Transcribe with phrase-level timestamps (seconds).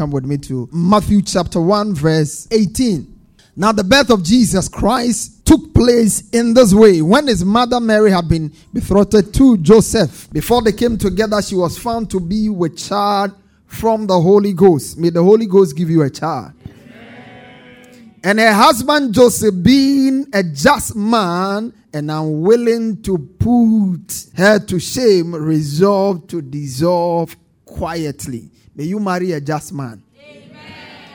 [0.00, 3.20] Come with me to Matthew chapter 1, verse 18.
[3.54, 7.02] Now, the birth of Jesus Christ took place in this way.
[7.02, 11.76] When his mother Mary had been betrothed to Joseph, before they came together, she was
[11.76, 13.34] found to be with child
[13.66, 14.96] from the Holy Ghost.
[14.96, 16.52] May the Holy Ghost give you a child.
[18.24, 25.34] And her husband Joseph, being a just man and unwilling to put her to shame,
[25.34, 28.50] resolved to dissolve quietly.
[28.74, 30.02] May you marry a just man.
[30.18, 30.50] Amen.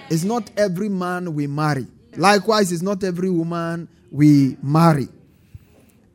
[0.09, 1.87] It's not every man we marry.
[2.15, 5.07] Likewise, it's not every woman we marry.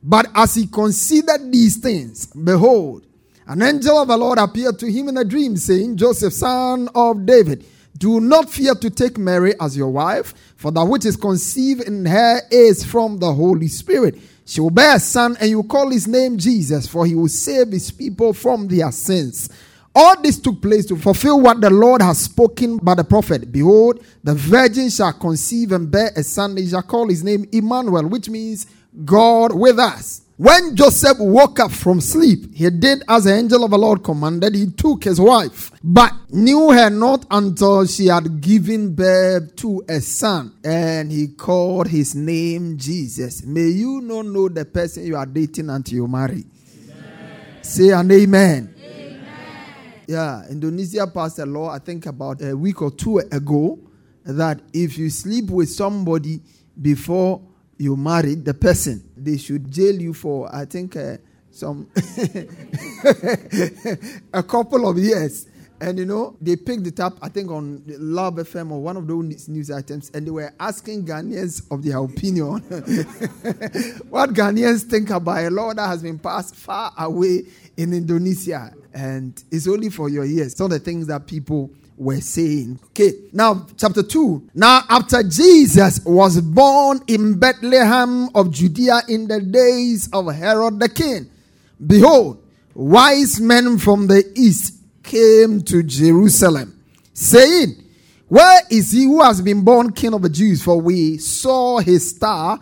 [0.02, 3.05] But as he considered these things, behold,
[3.47, 7.27] an angel of the Lord appeared to him in a dream, saying, Joseph, son of
[7.27, 7.66] David,
[7.98, 12.06] do not fear to take Mary as your wife, for that which is conceived in
[12.06, 14.16] her is from the Holy Spirit.
[14.47, 17.69] She will bear a son, and you call his name Jesus, for he will save
[17.69, 19.50] his people from their sins.
[19.94, 23.50] All this took place to fulfill what the Lord has spoken by the prophet.
[23.50, 26.54] Behold, the virgin shall conceive and bear a son.
[26.54, 28.66] They shall call his name Emmanuel, which means
[29.04, 30.22] God with us.
[30.37, 34.54] When Joseph woke up from sleep, he did as the angel of the Lord commanded.
[34.54, 40.00] He took his wife, but knew her not until she had given birth to a
[40.00, 43.44] son, and he called his name Jesus.
[43.44, 46.44] May you not know the person you are dating until you marry.
[46.88, 47.62] Amen.
[47.62, 48.75] Say an amen.
[50.10, 53.78] Yeah, Indonesia passed a law, I think about a week or two ago,
[54.25, 56.41] that if you sleep with somebody
[56.82, 57.41] before
[57.78, 61.19] you marry the person, they should jail you for, I think, uh,
[61.53, 61.87] some
[64.34, 65.47] a couple of years.
[65.81, 69.06] And you know, they picked it up, I think, on Love FM or one of
[69.06, 72.59] those news items, and they were asking Ghanaians of their opinion
[74.10, 77.44] what Ghanaians think about a law that has been passed far away
[77.80, 80.54] in Indonesia and it's only for your ears.
[80.56, 82.78] Some of the things that people were saying.
[82.88, 84.50] Okay, now chapter 2.
[84.54, 90.88] Now, after Jesus was born in Bethlehem of Judea in the days of Herod the
[90.91, 91.30] king,
[91.86, 92.42] behold,
[92.74, 96.78] wise men from the east came to Jerusalem,
[97.14, 97.82] saying,
[98.28, 100.62] Where is he who has been born king of the Jews?
[100.62, 102.60] For we saw his star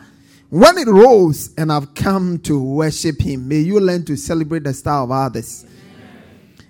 [0.51, 3.49] when it rose and I've come to worship him.
[3.49, 5.67] May you learn to celebrate the star of others.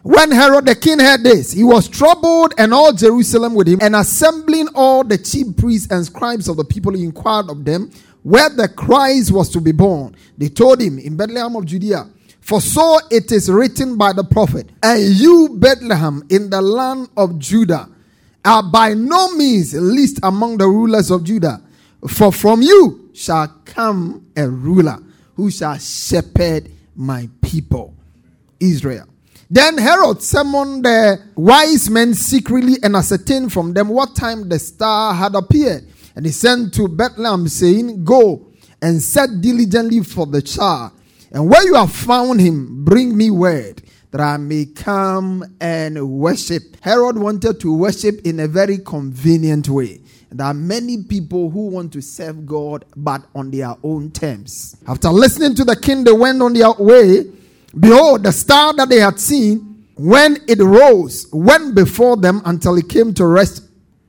[0.03, 3.78] When Herod the king heard this, he was troubled, and all Jerusalem with him.
[3.83, 7.91] And assembling all the chief priests and scribes of the people, he inquired of them
[8.22, 10.16] where the Christ was to be born.
[10.37, 12.09] They told him, In Bethlehem of Judea.
[12.41, 17.39] For so it is written by the prophet, And you, Bethlehem, in the land of
[17.39, 17.89] Judah,
[18.45, 21.62] are by no means least among the rulers of Judah.
[22.06, 24.99] For from you shall come a ruler
[25.34, 27.95] who shall shepherd my people,
[28.61, 29.06] Israel.
[29.51, 35.15] Then Herod summoned the wise men secretly and ascertained from them what time the star
[35.15, 35.87] had appeared.
[36.15, 38.53] And he sent to Bethlehem, saying, Go
[38.83, 40.92] and set diligently for the child.
[41.33, 46.77] And where you have found him, bring me word that I may come and worship.
[46.81, 50.01] Herod wanted to worship in a very convenient way.
[50.30, 54.77] There are many people who want to serve God, but on their own terms.
[54.86, 57.25] After listening to the king, they went on their way
[57.78, 62.89] Behold, the star that they had seen, when it rose, went before them until it
[62.89, 63.65] came to rest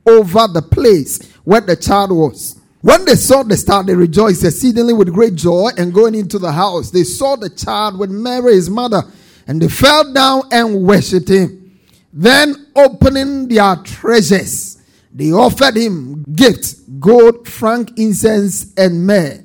[0.06, 2.58] over the place where the child was.
[2.80, 5.70] When they saw the star, they rejoiced exceedingly with great joy.
[5.76, 9.02] And going into the house, they saw the child with Mary, his mother,
[9.46, 11.78] and they fell down and worshipped him.
[12.12, 14.69] Then, opening their treasures,
[15.12, 19.44] they offered him gifts gold, frankincense, and myrrh.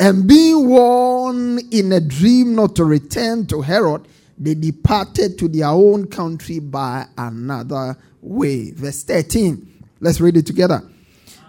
[0.00, 4.06] And being warned in a dream not to return to Herod,
[4.38, 8.70] they departed to their own country by another way.
[8.70, 9.84] Verse 13.
[10.00, 10.82] Let's read it together.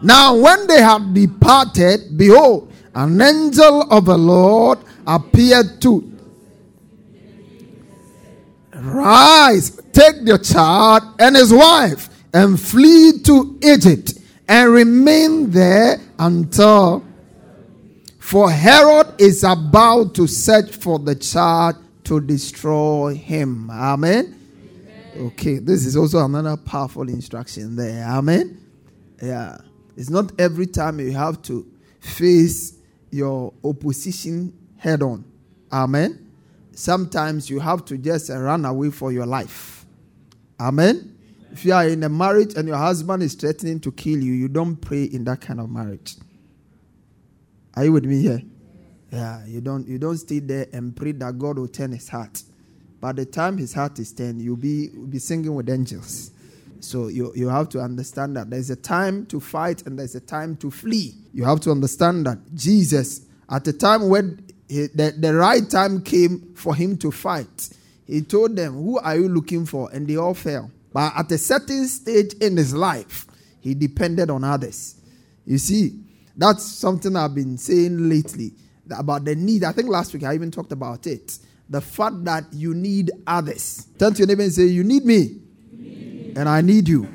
[0.01, 6.09] Now, when they had departed, behold, an angel of the Lord appeared to
[8.81, 14.14] Rise, take your child and his wife and flee to Egypt
[14.48, 17.06] and remain there until
[18.20, 23.70] for Herod is about to search for the child to destroy him.
[23.72, 24.36] Amen.
[25.16, 25.28] Amen.
[25.28, 28.06] Okay, this is also another powerful instruction there.
[28.06, 28.60] Amen.
[29.22, 29.58] Yeah.
[29.98, 31.66] It's not every time you have to
[32.00, 32.78] face
[33.12, 35.26] your opposition head on.
[35.72, 36.28] Amen.
[36.72, 39.86] Sometimes you have to just run away for your life.
[40.60, 41.19] Amen.
[41.51, 44.48] If you are in a marriage and your husband is threatening to kill you, you
[44.48, 46.16] don't pray in that kind of marriage.
[47.75, 48.42] Are you with me here?
[49.12, 52.44] Yeah, you don't you don't stay there and pray that God will turn his heart.
[53.00, 56.31] By the time his heart is turned, you'll be you'll be singing with angels.
[56.81, 60.19] So you, you have to understand that there's a time to fight and there's a
[60.19, 61.13] time to flee.
[61.34, 66.02] You have to understand that Jesus, at the time when he, the, the right time
[66.02, 67.69] came for him to fight,
[68.07, 69.90] he told them, Who are you looking for?
[69.92, 70.72] And they all fell.
[70.91, 73.25] But at a certain stage in his life,
[73.59, 74.95] he depended on others.
[75.45, 76.00] You see,
[76.36, 78.53] that's something I've been saying lately
[78.97, 79.63] about the need.
[79.63, 81.38] I think last week I even talked about it.
[81.69, 83.88] The fact that you need others.
[84.00, 85.41] Turn to your neighbor and say, You need me
[86.36, 87.07] and I need you.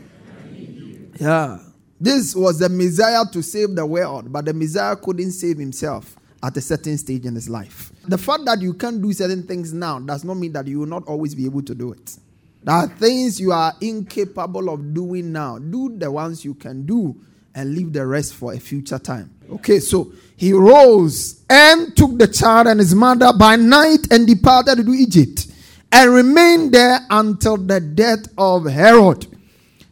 [1.19, 1.59] Yeah.
[2.01, 6.57] This was the Messiah to save the world, but the Messiah couldn't save himself at
[6.57, 7.93] a certain stage in his life.
[8.07, 10.87] The fact that you can't do certain things now does not mean that you will
[10.87, 12.19] not always be able to do it.
[12.65, 15.59] There are things you are incapable of doing now.
[15.59, 17.15] Do the ones you can do
[17.55, 19.31] and leave the rest for a future time.
[19.51, 24.85] Okay, so he rose and took the child and his mother by night and departed
[24.85, 25.47] to Egypt
[25.93, 29.27] and remained there until the death of Herod.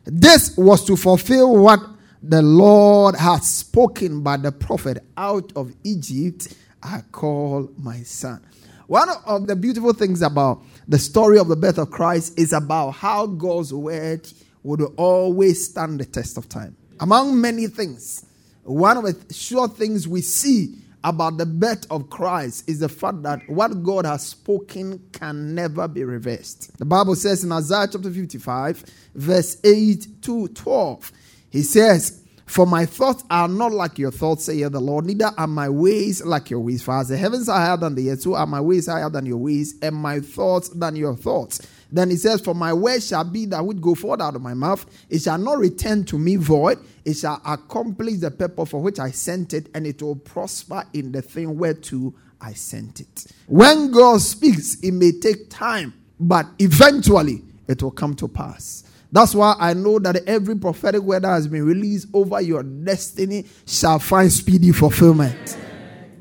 [0.04, 1.80] This was to fulfill what
[2.22, 8.40] the Lord had spoken by the prophet out of Egypt, I call my son.
[8.86, 12.90] One of the beautiful things about the story of the birth of Christ is about
[12.90, 14.30] how God's word
[14.62, 16.76] would always stand the test of time.
[17.00, 18.26] Among many things,
[18.62, 23.22] one of the sure things we see about the birth of Christ is the fact
[23.22, 26.76] that what God has spoken can never be reversed.
[26.76, 28.84] The Bible says in Isaiah chapter 55,
[29.14, 31.12] verse 8 to 12,
[31.48, 32.21] He says,
[32.52, 36.22] For my thoughts are not like your thoughts, saith the Lord, neither are my ways
[36.22, 36.82] like your ways.
[36.82, 39.24] For as the heavens are higher than the earth, so are my ways higher than
[39.24, 41.66] your ways, and my thoughts than your thoughts.
[41.90, 44.52] Then he says, For my word shall be that would go forth out of my
[44.52, 44.84] mouth.
[45.08, 46.78] It shall not return to me void.
[47.06, 51.10] It shall accomplish the purpose for which I sent it, and it will prosper in
[51.10, 53.32] the thing whereto I sent it.
[53.46, 58.84] When God speaks, it may take time, but eventually it will come to pass.
[59.12, 63.46] That's why I know that every prophetic word that has been released over your destiny
[63.66, 65.58] shall find speedy fulfillment.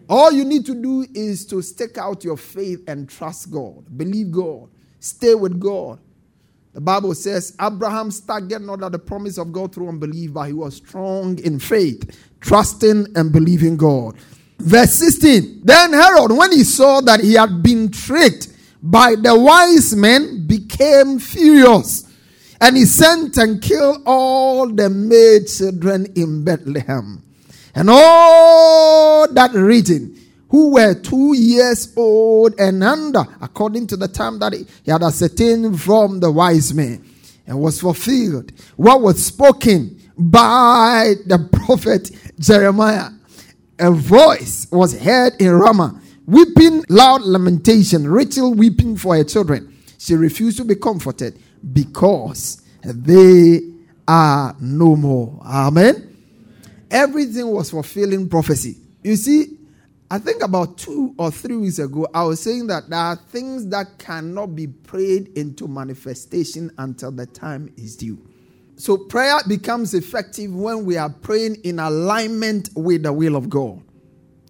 [0.10, 4.32] All you need to do is to stick out your faith and trust God, believe
[4.32, 4.70] God
[5.02, 6.00] Stay with God.
[6.74, 10.54] The Bible says Abraham staggered not at the promise of God through unbelief, but he
[10.54, 14.16] was strong in faith, trusting and believing God.
[14.60, 18.50] Verse 16 Then Herod, when he saw that he had been tricked
[18.84, 22.08] by the wise men, became furious.
[22.62, 27.24] And he sent and killed all the maid children in Bethlehem
[27.74, 30.16] and all that region
[30.50, 35.82] who were two years old and under, according to the time that he had ascertained
[35.82, 37.04] from the wise men,
[37.48, 43.10] and was fulfilled what was spoken by the prophet Jeremiah.
[43.80, 49.76] A voice was heard in Ramah, weeping loud lamentation, Rachel weeping for her children.
[49.98, 51.40] She refused to be comforted
[51.74, 53.62] because they
[54.08, 55.40] are no more.
[55.46, 56.08] Amen.
[56.90, 58.78] Everything was fulfilling prophecy.
[59.04, 59.58] You see,
[60.10, 63.68] I think about two or three weeks ago, I was saying that there are things
[63.68, 68.20] that cannot be prayed into manifestation until the time is due.
[68.76, 73.82] So, prayer becomes effective when we are praying in alignment with the will of God.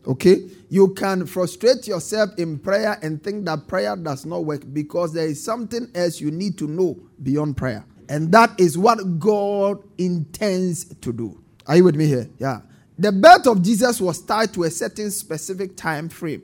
[0.08, 0.50] Okay?
[0.70, 5.28] You can frustrate yourself in prayer and think that prayer does not work because there
[5.28, 7.86] is something else you need to know beyond prayer.
[8.10, 11.42] And that is what God intends to do.
[11.68, 12.30] Are you with me here?
[12.40, 12.62] Yeah.
[12.98, 16.44] The birth of Jesus was tied to a certain specific time frame.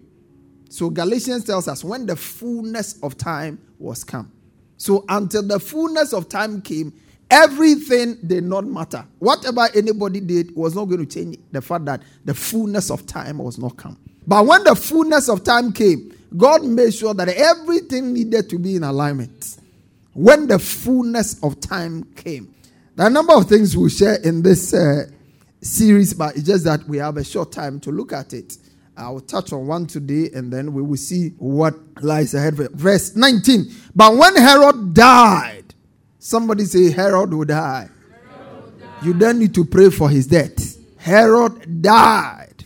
[0.69, 4.31] So Galatians tells us when the fullness of time was come.
[4.77, 6.93] So until the fullness of time came,
[7.29, 9.05] everything did not matter.
[9.19, 13.37] Whatever anybody did was not going to change the fact that the fullness of time
[13.39, 13.97] was not come.
[14.25, 18.75] But when the fullness of time came, God made sure that everything needed to be
[18.75, 19.57] in alignment.
[20.17, 22.51] when the fullness of time came.
[22.95, 25.05] There are a number of things we'll share in this uh,
[25.61, 28.57] series, but it's just that we have a short time to look at it.
[28.97, 32.55] I'll touch on one today and then we will see what lies ahead.
[32.55, 33.71] Verse 19.
[33.95, 35.56] But when Herod died,
[36.27, 37.89] somebody say, Herod will die.
[38.29, 38.73] Herod.
[39.01, 40.77] You don't need to pray for his death.
[40.97, 42.63] Herod died.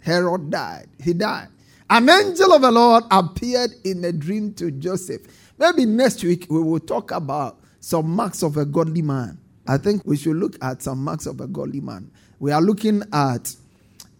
[0.00, 0.88] Herod died.
[1.02, 1.48] He died.
[1.88, 5.22] An angel of the Lord appeared in a dream to Joseph.
[5.58, 9.38] Maybe next week we will talk about some marks of a godly man.
[9.66, 12.10] I think we should look at some marks of a godly man.
[12.38, 13.54] We are looking at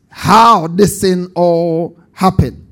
[0.09, 2.67] how this thing all happened.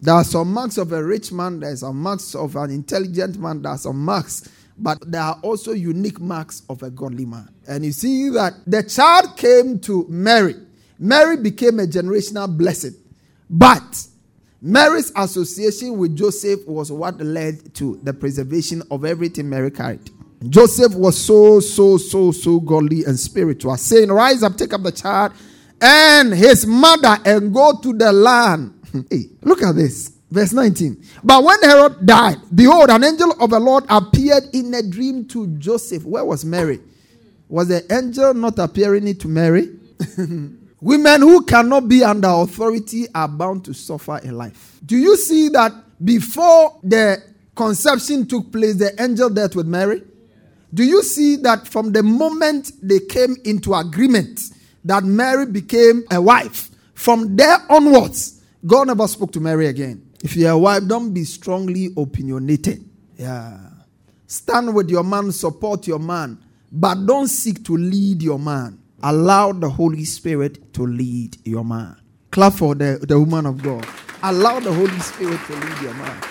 [0.00, 3.38] There are some marks of a rich man, there are some marks of an intelligent
[3.38, 7.48] man, there are some marks, but there are also unique marks of a godly man.
[7.68, 10.56] And you see that the child came to Mary.
[10.98, 12.94] Mary became a generational blessing.
[13.48, 14.06] But
[14.60, 20.10] Mary's association with Joseph was what led to the preservation of everything Mary carried.
[20.48, 24.92] Joseph was so, so, so, so godly and spiritual, saying, Rise up, take up the
[24.92, 25.32] child
[25.80, 28.72] and his mother and go to the land.
[29.10, 30.13] hey, look at this.
[30.34, 31.00] Verse 19.
[31.22, 35.46] But when Herod died, behold, an angel of the Lord appeared in a dream to
[35.58, 36.04] Joseph.
[36.04, 36.80] Where was Mary?
[37.48, 39.78] Was the angel not appearing to Mary?
[40.80, 44.80] Women who cannot be under authority are bound to suffer in life.
[44.84, 45.72] Do you see that
[46.04, 47.22] before the
[47.54, 50.02] conception took place, the angel dealt with Mary?
[50.74, 54.40] Do you see that from the moment they came into agreement,
[54.84, 56.70] that Mary became a wife.
[56.92, 60.03] From there onwards, God never spoke to Mary again.
[60.24, 62.82] If you're a wife, don't be strongly opinionated.
[63.18, 63.58] Yeah.
[64.26, 66.38] Stand with your man, support your man,
[66.72, 68.78] but don't seek to lead your man.
[69.02, 72.00] Allow the Holy Spirit to lead your man.
[72.30, 73.86] Clap for the, the woman of God.
[74.22, 76.22] Allow the Holy Spirit to lead your man.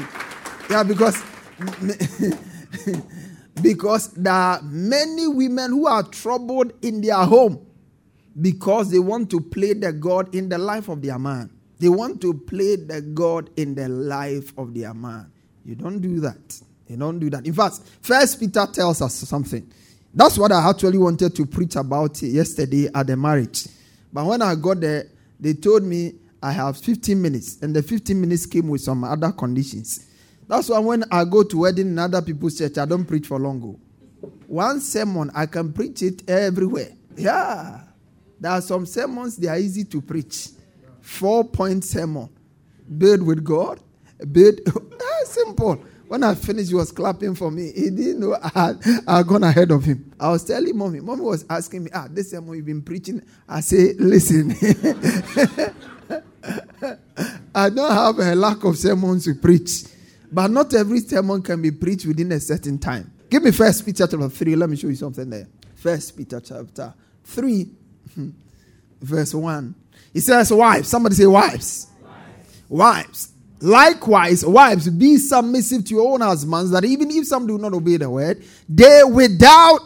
[0.70, 1.22] yeah, because
[3.62, 7.60] because there are many women who are troubled in their home
[8.40, 11.50] because they want to play the God in the life of their man.
[11.78, 15.30] They want to play the God in the life of their man.
[15.64, 16.60] You don't do that.
[16.88, 17.46] You don't do that.
[17.46, 19.70] In fact, First Peter tells us something.
[20.14, 23.68] That's what I actually wanted to preach about yesterday at the marriage.
[24.12, 25.04] But when I got there,
[25.38, 29.30] they told me I have 15 minutes, and the 15 minutes came with some other
[29.32, 30.06] conditions.
[30.46, 33.38] That's why when I go to wedding in other people's church, I don't preach for
[33.38, 33.62] long.
[33.62, 34.28] Oh.
[34.46, 36.92] One sermon, I can preach it everywhere.
[37.16, 37.82] Yeah.
[38.40, 40.48] There are some sermons, they are easy to preach.
[41.08, 42.28] Four point sermon.
[42.98, 43.80] Build with God.
[44.30, 44.60] Build.
[45.24, 45.82] simple.
[46.06, 47.72] When I finished, he was clapping for me.
[47.72, 50.12] He didn't know I had, I had gone ahead of him.
[50.20, 51.00] I was telling mommy.
[51.00, 53.22] Mommy was asking me, ah, this sermon you've been preaching.
[53.48, 54.50] I say, listen.
[57.54, 59.84] I don't have a lack of sermons to preach.
[60.30, 63.10] But not every sermon can be preached within a certain time.
[63.30, 64.56] Give me First Peter chapter 3.
[64.56, 65.48] Let me show you something there.
[65.74, 66.92] First Peter chapter
[67.24, 67.66] 3
[69.00, 69.74] verse 1.
[70.18, 70.88] He says, Wives.
[70.88, 71.86] Somebody say, Wives.
[72.02, 72.18] Wives.
[72.68, 73.28] wives.
[73.60, 77.98] Likewise, wives, be submissive to your own husbands, that even if some do not obey
[77.98, 79.78] the word, they without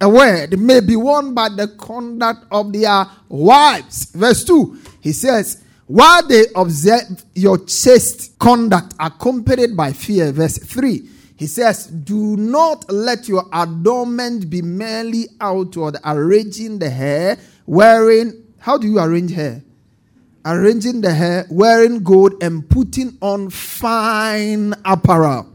[0.00, 4.10] a word may be won by the conduct of their wives.
[4.12, 10.32] Verse 2, he says, while they observe your chaste conduct accompanied by fear.
[10.32, 17.36] Verse 3, he says, Do not let your adornment be merely outward, arranging the hair,
[17.66, 19.62] wearing how do you arrange hair?
[20.44, 25.50] Arranging the hair, wearing gold, and putting on fine apparel.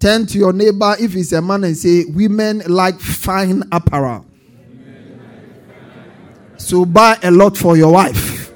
[0.00, 4.26] Turn to your neighbor if he's a man and say, Women like fine apparel.
[6.56, 8.52] So buy a lot for your wife.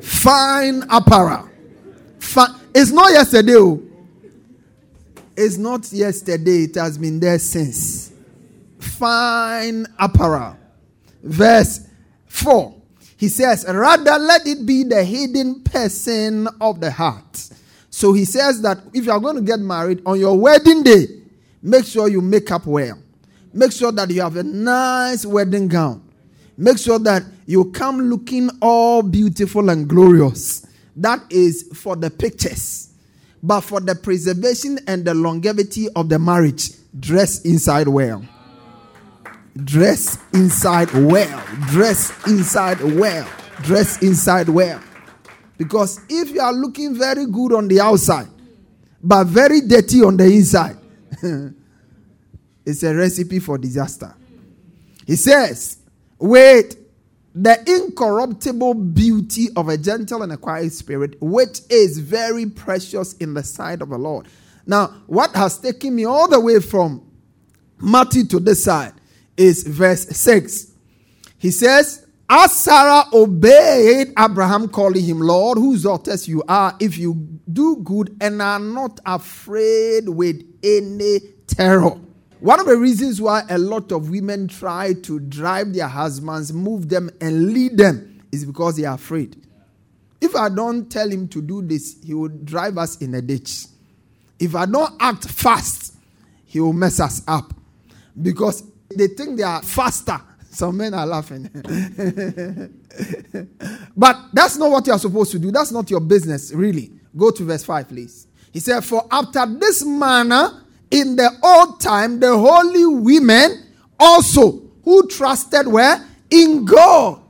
[0.00, 1.48] Fine apparel.
[2.74, 3.56] it's not yesterday.
[3.56, 3.82] Oh.
[5.36, 6.64] It's not yesterday.
[6.64, 8.12] It has been there since.
[8.78, 10.56] Fine apparel
[11.22, 11.86] verse
[12.26, 12.79] 4.
[13.20, 17.50] He says, Rather let it be the hidden person of the heart.
[17.90, 21.06] So he says that if you are going to get married on your wedding day,
[21.62, 22.98] make sure you make up well.
[23.52, 26.02] Make sure that you have a nice wedding gown.
[26.56, 30.66] Make sure that you come looking all beautiful and glorious.
[30.96, 32.88] That is for the pictures.
[33.42, 38.24] But for the preservation and the longevity of the marriage, dress inside well.
[39.56, 41.44] Dress inside well.
[41.68, 43.28] Dress inside well.
[43.62, 44.80] Dress inside well.
[45.58, 48.28] Because if you are looking very good on the outside,
[49.02, 50.76] but very dirty on the inside,
[52.64, 54.14] it's a recipe for disaster.
[55.06, 55.78] He says,
[56.18, 56.76] Wait,
[57.34, 63.34] the incorruptible beauty of a gentle and a quiet spirit, which is very precious in
[63.34, 64.28] the sight of the Lord.
[64.66, 67.02] Now, what has taken me all the way from
[67.78, 68.92] Matthew to this side
[69.40, 70.72] is verse 6.
[71.38, 77.14] He says, As Sarah obeyed Abraham, calling him Lord, whose daughters you are, if you
[77.50, 81.98] do good and are not afraid with any terror.
[82.40, 86.90] One of the reasons why a lot of women try to drive their husbands, move
[86.90, 89.42] them, and lead them is because they are afraid.
[90.20, 93.64] If I don't tell him to do this, he will drive us in a ditch.
[94.38, 95.94] If I don't act fast,
[96.44, 97.54] he will mess us up.
[98.20, 98.62] Because
[98.96, 100.20] they think they are faster.
[100.50, 101.48] Some men are laughing.
[103.96, 105.50] but that's not what you are supposed to do.
[105.50, 106.90] That's not your business, really.
[107.16, 108.26] Go to verse 5, please.
[108.52, 113.66] He said, For after this manner, in the old time, the holy women
[113.98, 116.04] also who trusted where?
[116.30, 117.22] In God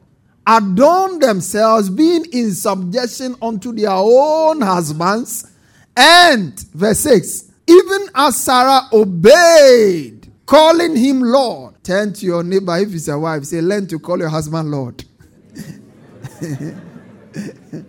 [0.46, 5.46] adorned themselves, being in subjection unto their own husbands
[5.96, 10.19] and verse 6 even as Sarah obeyed,
[10.50, 11.82] calling him Lord.
[11.84, 15.04] Turn to your neighbor if it's a wife, say, Learn to call your husband Lord.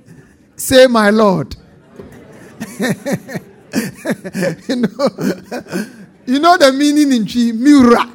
[0.55, 1.55] say, My Lord.
[2.79, 5.09] you, know,
[6.27, 7.51] you know the meaning in Twi?
[7.51, 8.07] Mura.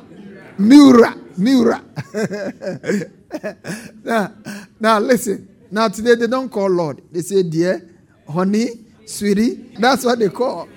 [0.59, 1.17] Mura.
[1.37, 1.83] Mura.
[4.05, 4.33] now,
[4.79, 5.49] now, listen.
[5.73, 7.03] Now, today they don't call Lord.
[7.11, 7.83] They say, Dear,
[8.29, 8.69] honey,
[9.07, 9.73] sweetie.
[9.76, 10.69] That's what they call.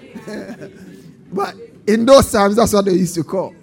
[1.32, 1.54] but
[1.86, 3.54] in those times, that's what they used to call.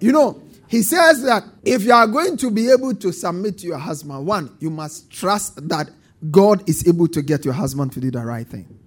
[0.00, 3.66] You know, he says that if you are going to be able to submit to
[3.66, 5.90] your husband, one, you must trust that
[6.30, 8.78] God is able to get your husband to do the right thing.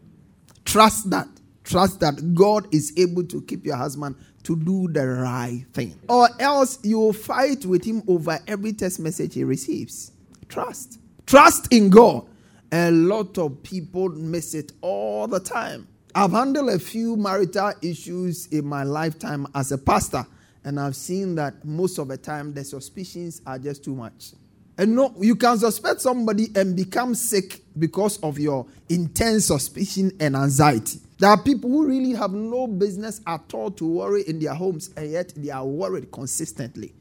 [0.65, 1.27] Trust that.
[1.63, 5.97] Trust that God is able to keep your husband to do the right thing.
[6.09, 10.11] Or else you will fight with him over every text message he receives.
[10.49, 10.99] Trust.
[11.25, 12.27] Trust in God.
[12.71, 15.87] A lot of people miss it all the time.
[16.15, 20.25] I've handled a few marital issues in my lifetime as a pastor,
[20.65, 24.31] and I've seen that most of the time the suspicions are just too much.
[24.77, 30.35] And no, you can suspect somebody and become sick because of your intense suspicion and
[30.35, 30.99] anxiety.
[31.19, 34.89] There are people who really have no business at all to worry in their homes,
[34.97, 36.93] and yet they are worried consistently.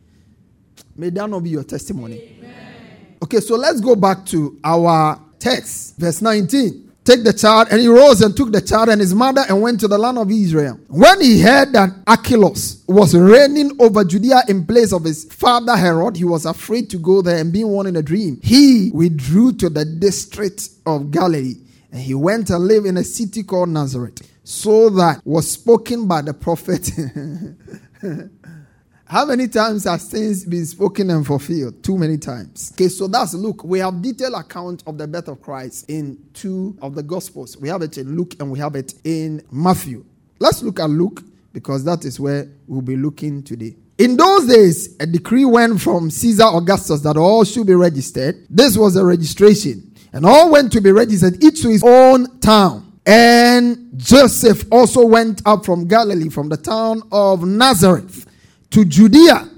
[0.95, 2.37] May that not be your testimony.
[2.39, 3.17] Amen.
[3.23, 6.92] Okay, so let's go back to our text, verse 19.
[7.05, 9.81] Take the child, and he rose and took the child and his mother and went
[9.81, 10.79] to the land of Israel.
[10.87, 16.17] When he heard that Archelaus was reigning over Judea in place of his father Herod,
[16.17, 18.39] he was afraid to go there and being warned in a dream.
[18.41, 21.57] He withdrew to the district of Galilee,
[21.91, 24.23] and he went and lived in a city called Nazareth.
[24.45, 26.89] So that was spoken by the prophet
[29.13, 31.85] How many times has things been spoken and fulfilled?
[31.85, 32.73] Too many times.
[32.73, 33.63] Okay, so that's Luke.
[33.63, 37.59] We have detailed account of the birth of Christ in two of the Gospels.
[37.59, 40.07] We have it in Luke and we have it in Matthew.
[40.39, 41.23] Let's look at Luke
[41.53, 43.77] because that is where we'll be looking today.
[43.99, 48.47] In those days, a decree went from Caesar Augustus that all should be registered.
[48.49, 49.95] This was a registration.
[50.15, 52.99] And all went to be registered, each to his own town.
[53.05, 58.22] And Joseph also went up from Galilee, from the town of Nazareth
[58.73, 59.49] to Judea,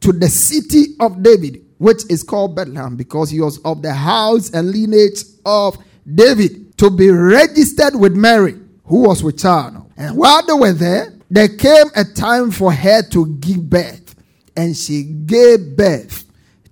[0.00, 4.50] to the city of David, which is called Bethlehem, because he was of the house
[4.50, 5.76] and lineage of
[6.12, 9.90] David, to be registered with Mary, who was with child.
[9.96, 14.14] And while they were there, there came a time for her to give birth,
[14.56, 16.24] and she gave birth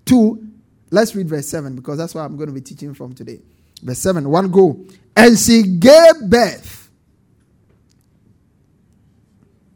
[0.06, 0.38] to.
[0.90, 3.40] Let's read verse 7 because that's what I'm going to be teaching from today.
[3.82, 4.84] Verse 7, one go.
[5.16, 6.90] And she gave birth.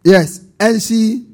[0.05, 1.27] Yes, and she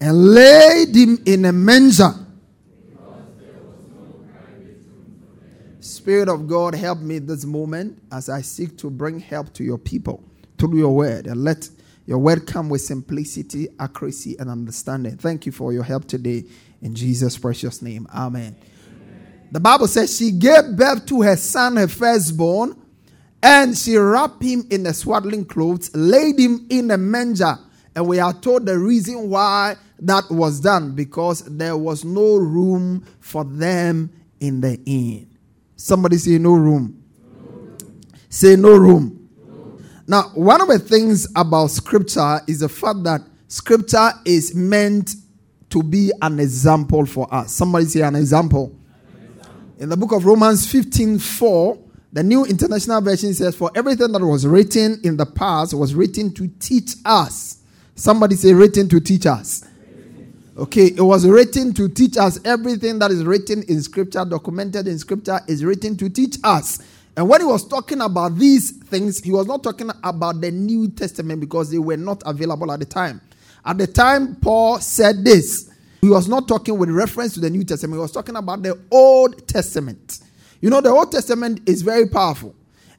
[0.00, 2.14] and laid him in a manger.
[5.80, 9.78] Spirit of God, help me this moment as I seek to bring help to your
[9.78, 10.24] people
[10.58, 11.68] through your word and let
[12.06, 15.16] your word come with simplicity, accuracy, and understanding.
[15.16, 16.44] Thank you for your help today
[16.82, 18.06] in Jesus' precious name.
[18.14, 18.56] Amen.
[18.56, 19.48] Amen.
[19.52, 22.76] The Bible says she gave birth to her son, her firstborn,
[23.42, 27.58] and she wrapped him in the swaddling clothes, laid him in a manger.
[27.94, 33.04] And we are told the reason why that was done because there was no room
[33.20, 34.10] for them
[34.40, 35.28] in the inn.
[35.76, 37.02] Somebody say, No room.
[38.28, 39.28] Say, No room.
[39.46, 45.14] no Now, one of the things about scripture is the fact that scripture is meant
[45.70, 47.52] to be an example for us.
[47.52, 48.74] Somebody say, An example.
[49.14, 49.62] An example.
[49.78, 51.78] In the book of Romans 15 4,
[52.12, 56.32] the New International Version says, For everything that was written in the past was written
[56.34, 57.58] to teach us.
[57.94, 59.64] Somebody say, written to teach us.
[60.60, 62.38] Okay, it was written to teach us.
[62.44, 66.80] Everything that is written in scripture, documented in scripture, is written to teach us.
[67.16, 70.90] And when he was talking about these things, he was not talking about the New
[70.90, 73.22] Testament because they were not available at the time.
[73.64, 75.70] At the time Paul said this,
[76.02, 78.78] he was not talking with reference to the New Testament, he was talking about the
[78.90, 80.20] Old Testament.
[80.60, 82.54] You know, the Old Testament is very powerful.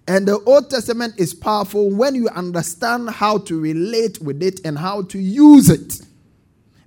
[0.07, 4.79] And the Old Testament is powerful when you understand how to relate with it and
[4.79, 6.01] how to use it.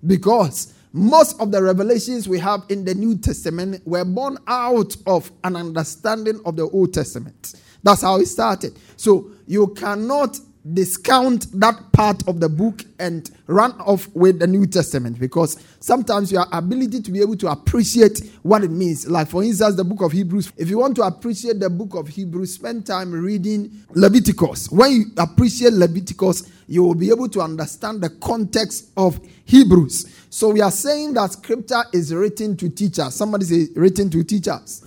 [0.07, 5.31] Because most of the revelations we have in the New Testament were born out of
[5.43, 7.55] an understanding of the Old Testament.
[7.83, 8.79] That's how it started.
[8.97, 10.39] So you cannot
[10.73, 16.33] discount that part of the book and run off with the New Testament because sometimes
[16.33, 20.01] your ability to be able to appreciate what it means, like for instance, the book
[20.01, 24.71] of Hebrews, if you want to appreciate the book of Hebrews, spend time reading Leviticus.
[24.71, 30.27] When you appreciate Leviticus, you will be able to understand the context of Hebrews.
[30.31, 33.15] So we are saying that scripture is written to teachers.
[33.15, 34.83] Somebody say written to teachers.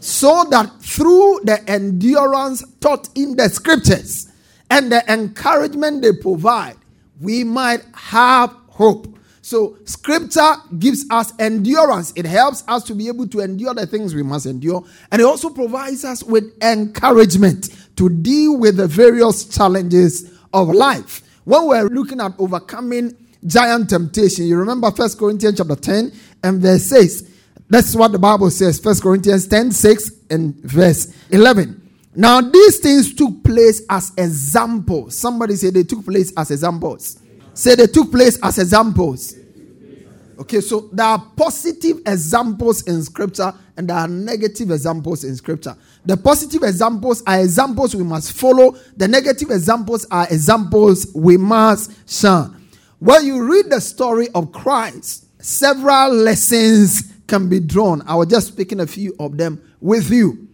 [0.00, 4.29] So that through the endurance taught in the scriptures,
[4.70, 6.76] and the encouragement they provide,
[7.20, 9.18] we might have hope.
[9.42, 12.12] So, scripture gives us endurance.
[12.14, 14.84] It helps us to be able to endure the things we must endure.
[15.10, 21.22] And it also provides us with encouragement to deal with the various challenges of life.
[21.44, 26.12] When we're looking at overcoming giant temptation, you remember First Corinthians chapter 10
[26.44, 27.22] and verse 6.
[27.68, 31.79] That's what the Bible says, First Corinthians 10 6 and verse 11.
[32.14, 35.14] Now, these things took place as examples.
[35.14, 37.20] Somebody say they took place as examples.
[37.54, 39.34] Say they took place as examples.
[40.40, 45.76] Okay, so there are positive examples in scripture and there are negative examples in scripture.
[46.06, 51.92] The positive examples are examples we must follow, the negative examples are examples we must
[52.10, 52.66] shun.
[53.00, 58.02] When you read the story of Christ, several lessons can be drawn.
[58.06, 60.49] I was just speaking a few of them with you.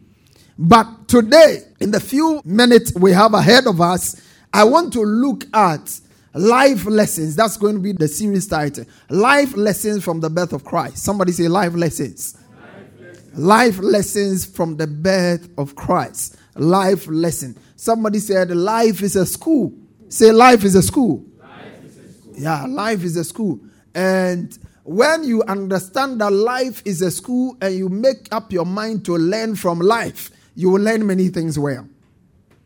[0.59, 4.21] But today, in the few minutes we have ahead of us,
[4.53, 6.01] I want to look at
[6.33, 7.37] life lessons.
[7.37, 8.87] That's going to be the series title.
[9.11, 10.99] Life lessons from the birth of Christ.
[10.99, 12.39] Somebody say life lessons.
[12.39, 16.37] Life lessons, life lessons from the birth of Christ.
[16.55, 17.57] Life lesson.
[17.77, 19.75] Somebody said life is a school.
[20.09, 21.23] Say life is a school.
[21.39, 22.35] Life is a school.
[22.39, 23.61] Yeah, life is a school.
[23.95, 29.05] And when you understand that life is a school and you make up your mind
[29.07, 31.89] to learn from life, you will learn many things well.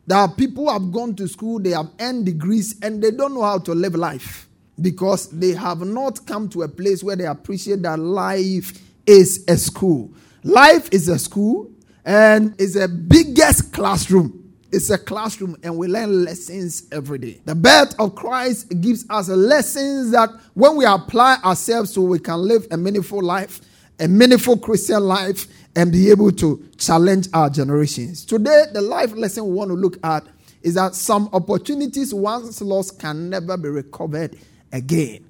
[0.07, 3.35] There are people who have gone to school, they have earned degrees, and they don't
[3.35, 4.48] know how to live life
[4.81, 8.72] because they have not come to a place where they appreciate that life
[9.07, 10.11] is a school.
[10.42, 11.70] Life is a school
[12.05, 14.55] and is a biggest classroom.
[14.72, 17.40] It's a classroom and we learn lessons every day.
[17.44, 22.38] The birth of Christ gives us lessons that when we apply ourselves to, we can
[22.38, 23.61] live a meaningful life,
[23.98, 28.24] a meaningful Christian life, and be able to challenge our generations.
[28.24, 30.24] Today, the life lesson we want to look at
[30.62, 34.37] is that some opportunities once lost can never be recovered
[34.72, 35.24] again.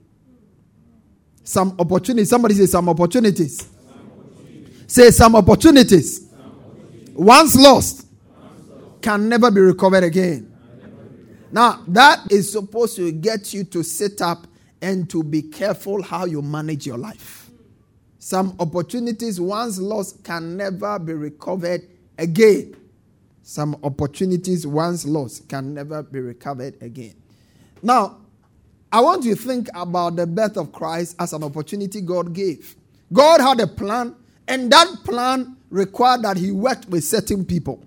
[1.44, 2.30] Some opportunities.
[2.30, 3.58] Somebody say some opportunities.
[3.58, 3.70] Some
[4.12, 4.92] opportunities.
[4.92, 6.28] Say some opportunities.
[6.30, 7.14] Some opportunities.
[7.14, 8.06] Once lost
[9.02, 10.46] can never be recovered again.
[11.52, 14.46] Now, that is supposed to get you to sit up
[14.80, 17.39] and to be careful how you manage your life.
[18.22, 22.76] Some opportunities once lost can never be recovered again.
[23.42, 27.14] Some opportunities once lost can never be recovered again.
[27.82, 28.18] Now,
[28.92, 32.76] I want you to think about the birth of Christ as an opportunity God gave.
[33.10, 34.14] God had a plan,
[34.46, 37.82] and that plan required that He worked with certain people.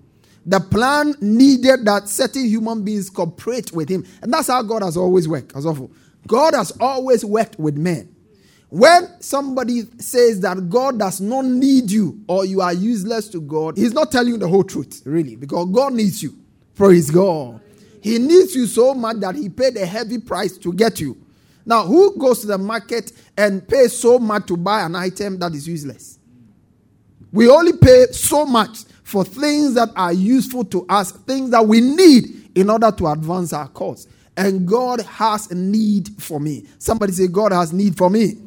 [0.46, 4.04] The plan needed that certain human beings cooperate with Him.
[4.20, 5.54] And that's how God has always worked.
[5.54, 5.64] As.
[6.26, 8.13] God has always worked with men.
[8.74, 13.76] When somebody says that God does not need you or you are useless to God,
[13.76, 16.36] he's not telling you the whole truth, really, because God needs you.
[16.74, 17.60] Praise God.
[18.02, 21.16] He needs you so much that he paid a heavy price to get you.
[21.64, 25.52] Now, who goes to the market and pays so much to buy an item that
[25.52, 26.18] is useless?
[27.30, 31.80] We only pay so much for things that are useful to us, things that we
[31.80, 34.08] need in order to advance our cause.
[34.36, 36.66] And God has a need for me.
[36.78, 38.38] Somebody say, God has need for me.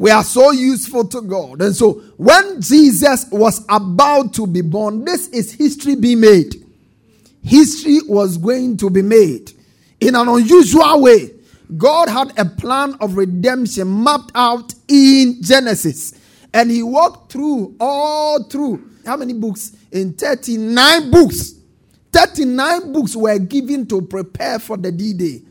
[0.00, 1.60] We are so useful to God.
[1.60, 6.54] And so when Jesus was about to be born, this is history being made.
[7.42, 9.52] History was going to be made
[10.00, 11.34] in an unusual way.
[11.76, 16.14] God had a plan of redemption mapped out in Genesis.
[16.54, 19.76] And he walked through all through how many books?
[19.92, 21.56] In 39 books.
[22.12, 25.42] 39 books were given to prepare for the D Day.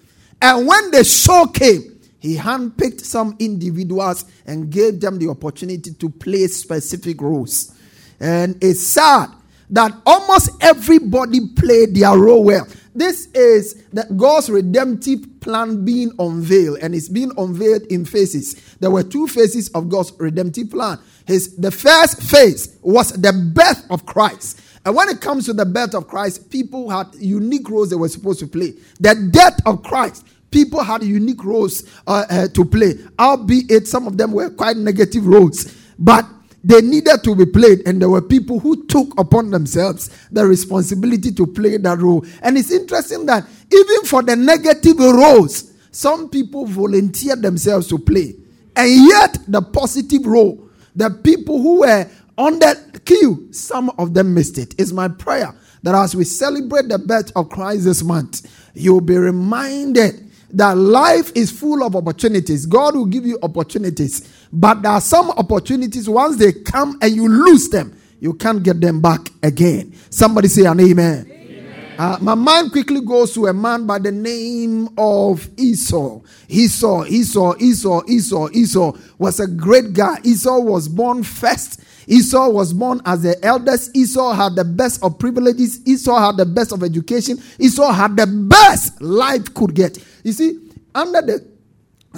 [0.42, 6.10] And when the show came, He handpicked some individuals and gave them the opportunity to
[6.10, 7.74] play specific roles.
[8.20, 9.30] And it's sad
[9.70, 12.68] that almost everybody played their role well.
[12.94, 18.76] This is that God's redemptive plan being unveiled, and it's being unveiled in phases.
[18.80, 21.00] There were two phases of God's redemptive plan.
[21.26, 24.60] His the first phase was the birth of Christ.
[24.86, 28.10] And when it comes to the birth of Christ, people had unique roles they were
[28.10, 28.74] supposed to play.
[29.00, 34.18] The death of Christ, people had unique roles uh, uh, to play, albeit some of
[34.18, 35.76] them were quite negative roles.
[35.98, 36.26] But
[36.64, 41.32] they needed to be played, and there were people who took upon themselves the responsibility
[41.32, 42.26] to play that role.
[42.42, 48.36] And it's interesting that even for the negative roles, some people volunteered themselves to play.
[48.76, 54.34] And yet, the positive role, the people who were on that queue, some of them
[54.34, 54.76] missed it.
[54.78, 59.18] It's my prayer that as we celebrate the birth of Christ this month, you'll be
[59.18, 62.66] reminded that life is full of opportunities.
[62.66, 67.28] God will give you opportunities, but there are some opportunities, once they come and you
[67.28, 69.94] lose them, you can't get them back again.
[70.10, 71.26] Somebody say an amen.
[71.30, 71.96] amen.
[72.00, 76.22] Uh, my mind quickly goes to a man by the name of Esau.
[76.48, 80.18] Esau, Esau, Esau, Esau, Esau was a great guy.
[80.24, 83.95] Esau was born first Esau was born as the eldest.
[83.95, 85.80] Esau had the best of privileges.
[85.88, 87.39] Esau had the best of education.
[87.60, 90.04] Esau had the best life could get.
[90.24, 90.60] You see,
[90.95, 91.48] under the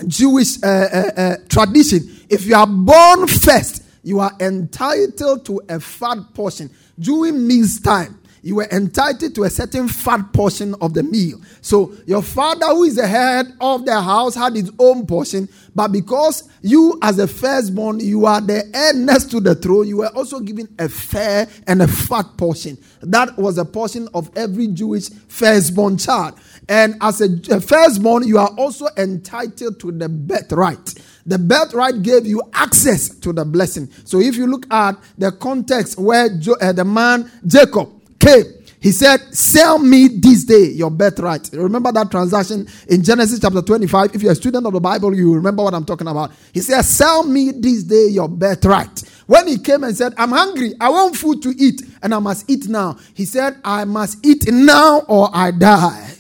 [0.07, 5.79] Jewish uh, uh, uh, tradition, if you are born first, you are entitled to a
[5.79, 11.03] fat portion during meals time you were entitled to a certain fat portion of the
[11.03, 11.39] meal.
[11.61, 15.47] So your father, who is the head of the house, had his own portion.
[15.75, 19.97] But because you, as a firstborn, you are the heir next to the throne, you
[19.97, 22.77] were also given a fair and a fat portion.
[23.01, 26.39] That was a portion of every Jewish firstborn child.
[26.67, 30.95] And as a, firstborn, you are also entitled to the birthright.
[31.27, 33.89] The birthright gave you access to the blessing.
[34.05, 38.45] So if you look at the context where jo- uh, the man Jacob came.
[38.79, 41.49] He said, Sell me this day your birthright.
[41.53, 44.15] Remember that transaction in Genesis chapter 25?
[44.15, 46.31] If you're a student of the Bible, you remember what I'm talking about.
[46.51, 49.03] He said, Sell me this day your birthright.
[49.27, 52.49] When he came and said, I'm hungry, I want food to eat, and I must
[52.49, 56.15] eat now, he said, I must eat now or I die.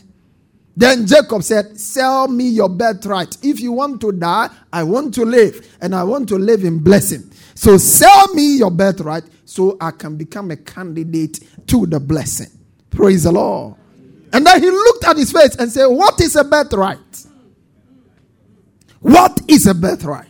[0.75, 3.37] Then Jacob said, Sell me your birthright.
[3.43, 6.79] If you want to die, I want to live, and I want to live in
[6.79, 7.29] blessing.
[7.55, 12.47] So sell me your birthright so I can become a candidate to the blessing.
[12.89, 13.75] Praise the Lord.
[14.33, 17.25] And then he looked at his face and said, What is a birthright?
[18.99, 20.27] What is a birthright?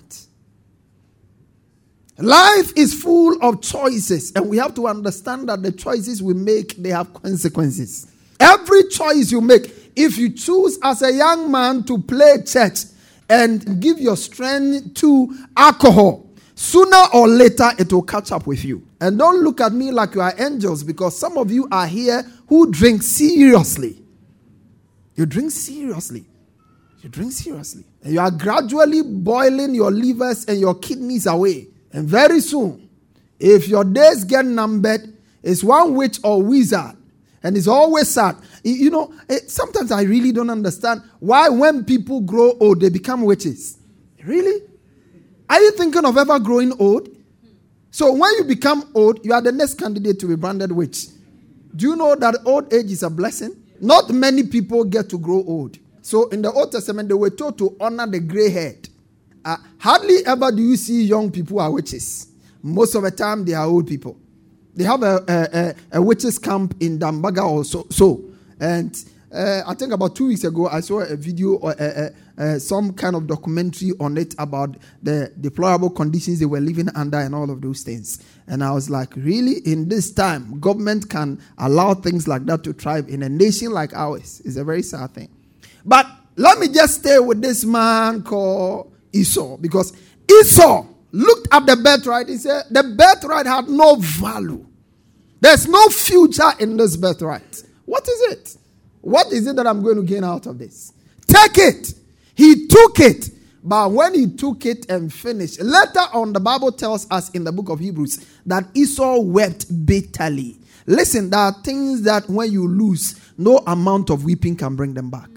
[2.18, 6.76] Life is full of choices, and we have to understand that the choices we make
[6.76, 8.08] they have consequences.
[8.40, 12.84] Every choice you make, if you choose as a young man to play church
[13.30, 18.86] and give your strength to alcohol, Sooner or later, it will catch up with you.
[19.00, 22.22] And don't look at me like you are angels because some of you are here
[22.48, 24.00] who drink seriously.
[25.16, 26.24] You drink seriously.
[27.02, 27.84] You drink seriously.
[28.04, 31.70] And you are gradually boiling your livers and your kidneys away.
[31.94, 32.88] And very soon,
[33.40, 36.96] if your days get numbered, it's one witch or wizard.
[37.44, 38.36] And it's always sad.
[38.64, 39.14] You know,
[39.48, 43.78] sometimes I really don't understand why when people grow old, they become witches.
[44.24, 44.62] Really?
[45.50, 47.10] Are you thinking of ever growing old?
[47.90, 51.08] So when you become old, you are the next candidate to be branded witch.
[51.76, 53.56] Do you know that old age is a blessing?
[53.80, 55.78] Not many people get to grow old.
[56.04, 58.88] So in the Old Testament, they were told to honor the gray head.
[59.44, 62.28] Uh, hardly ever do you see young people are witches.
[62.62, 64.18] Most of the time, they are old people.
[64.76, 67.86] They have a, a, a, a witches camp in Gambaga also.
[67.90, 68.24] so.
[68.60, 68.96] And
[69.34, 72.60] uh, I think about two weeks ago, I saw a video or uh, uh, uh,
[72.60, 77.34] some kind of documentary on it about the deplorable conditions they were living under and
[77.34, 78.24] all of those things.
[78.48, 79.60] And I was like, really?
[79.66, 83.94] In this time, government can allow things like that to thrive in a nation like
[83.94, 84.42] ours?
[84.44, 85.30] It's a very sad thing.
[85.86, 89.94] But let me just stay with this man called Esau because
[90.30, 92.30] Esau looked at the birthright.
[92.30, 94.66] He said, the birthright had no value.
[95.40, 97.64] There's no future in this birthright.
[97.86, 98.58] What is it?
[99.02, 100.94] What is it that I'm going to gain out of this?
[101.26, 101.94] Take it.
[102.36, 103.30] He took it.
[103.64, 107.52] But when he took it and finished, later on, the Bible tells us in the
[107.52, 110.58] book of Hebrews that Esau wept bitterly.
[110.88, 115.10] Listen, there are things that when you lose, no amount of weeping can bring them
[115.10, 115.30] back.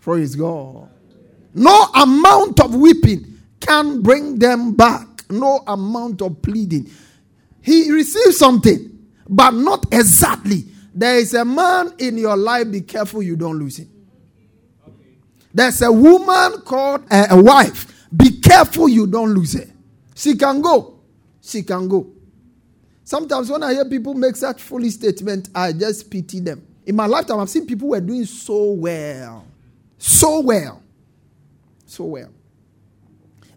[0.00, 0.90] Praise God.
[1.54, 3.33] No amount of weeping
[3.66, 5.06] can bring them back.
[5.30, 6.90] No amount of pleading.
[7.62, 13.22] He received something, but not exactly there is a man in your life, be careful
[13.22, 13.90] you don't lose him.
[15.52, 18.06] There's a woman called uh, a wife.
[18.16, 19.66] Be careful you don't lose her.
[20.14, 21.00] She can go.
[21.42, 22.12] She can go.
[23.02, 26.64] Sometimes when I hear people make such foolish statements, I just pity them.
[26.86, 29.46] In my lifetime, I've seen people who are doing so well.
[29.98, 30.82] So well.
[31.86, 32.30] So well.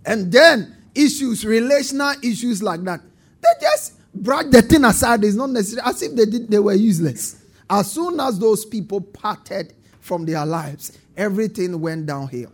[0.08, 3.02] And then issues, relational issues like that,
[3.42, 5.24] they just brush the thing aside.
[5.24, 5.84] It's not necessary.
[5.86, 7.44] As if they did, they were useless.
[7.70, 12.52] As soon as those people parted from their lives, everything went downhill.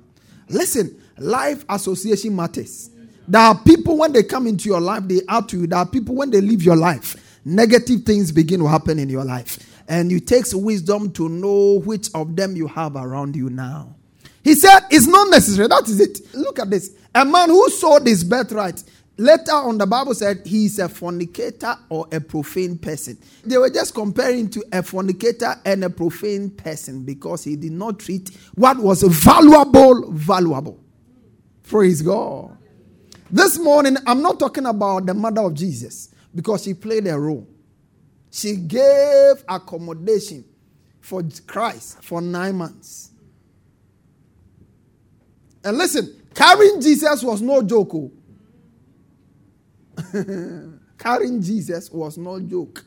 [0.50, 2.90] Listen, life association matters.
[3.28, 5.68] There are people when they come into your life, they add to you.
[5.68, 9.24] There are people when they leave your life, negative things begin to happen in your
[9.24, 9.60] life.
[9.88, 13.96] And it takes wisdom to know which of them you have around you now.
[14.44, 15.68] He said, It's not necessary.
[15.68, 16.34] That is it.
[16.34, 16.96] Look at this.
[17.16, 18.84] A man who sold his birthright.
[19.16, 23.16] Later on, the Bible said he is a fornicator or a profane person.
[23.46, 28.00] They were just comparing to a fornicator and a profane person because he did not
[28.00, 30.84] treat what was valuable, valuable.
[31.62, 32.58] Praise God.
[33.30, 37.48] This morning, I'm not talking about the mother of Jesus because she played a role.
[38.32, 40.44] She gave accommodation
[41.02, 43.12] for Christ for nine months.
[45.64, 47.94] And listen, carrying Jesus was no joke.
[47.94, 48.12] Oh.
[50.98, 52.84] carrying Jesus was no joke.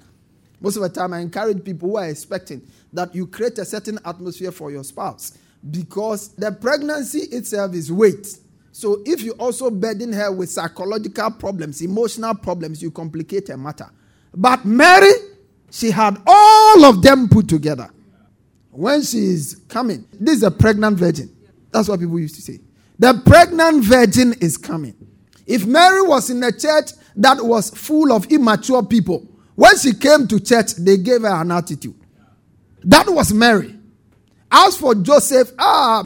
[0.61, 2.63] Most of the time, I encourage people who are expecting
[2.93, 5.37] that you create a certain atmosphere for your spouse
[5.71, 8.27] because the pregnancy itself is weight.
[8.73, 13.91] So if you also burden her with psychological problems, emotional problems, you complicate a matter.
[14.35, 15.13] But Mary,
[15.71, 17.89] she had all of them put together.
[18.71, 21.35] When she is coming, this is a pregnant virgin.
[21.71, 22.61] That's what people used to say.
[22.99, 24.95] The pregnant virgin is coming.
[25.47, 30.27] If Mary was in a church that was full of immature people, when she came
[30.29, 31.95] to church, they gave her an attitude.
[32.85, 33.75] That was Mary.
[34.51, 36.05] As for Joseph, ah,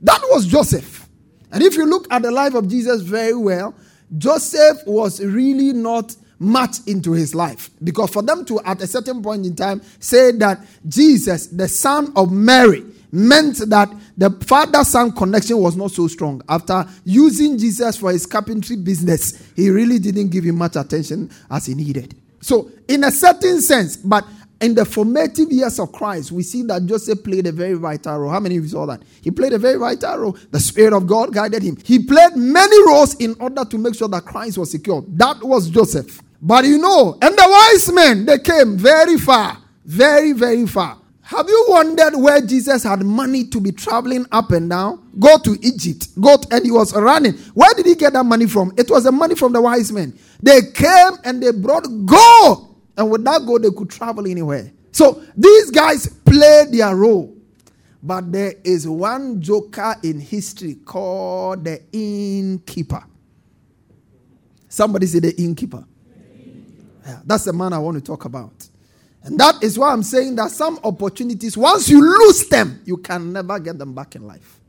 [0.00, 1.08] that was Joseph.
[1.50, 3.74] And if you look at the life of Jesus very well,
[4.16, 7.70] Joseph was really not much into his life.
[7.82, 12.12] Because for them to, at a certain point in time, say that Jesus, the son
[12.16, 16.42] of Mary, meant that the father son connection was not so strong.
[16.48, 21.66] After using Jesus for his carpentry business, he really didn't give him much attention as
[21.66, 22.14] he needed.
[22.40, 24.24] So, in a certain sense, but
[24.60, 28.30] in the formative years of Christ, we see that Joseph played a very vital role.
[28.30, 29.02] How many of you saw that?
[29.22, 30.38] He played a very vital role.
[30.50, 31.76] The Spirit of God guided him.
[31.84, 35.04] He played many roles in order to make sure that Christ was secure.
[35.08, 36.22] That was Joseph.
[36.40, 39.58] But you know, and the wise men, they came very far.
[39.84, 40.98] Very, very far.
[41.28, 45.10] Have you wondered where Jesus had money to be traveling up and down?
[45.18, 46.08] Go to Egypt.
[46.20, 47.34] Go to, and he was running.
[47.52, 48.72] Where did he get that money from?
[48.78, 50.18] It was the money from the wise men.
[50.42, 54.72] They came and they brought gold and with that gold, they could travel anywhere.
[54.90, 57.32] So these guys played their role.
[58.02, 63.04] But there is one joker in history called the innkeeper.
[64.68, 65.84] Somebody say the innkeeper.
[67.06, 68.68] Yeah, that's the man I want to talk about.
[69.24, 73.32] And that is why I'm saying that some opportunities, once you lose them, you can
[73.32, 74.60] never get them back in life.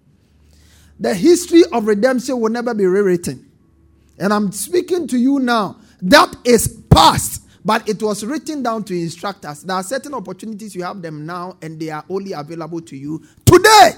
[0.99, 3.49] The history of redemption will never be rewritten.
[4.17, 5.77] And I'm speaking to you now.
[6.01, 7.43] That is past.
[7.63, 9.63] But it was written down to instruct us.
[9.63, 13.23] There are certain opportunities you have them now, and they are only available to you
[13.45, 13.91] today.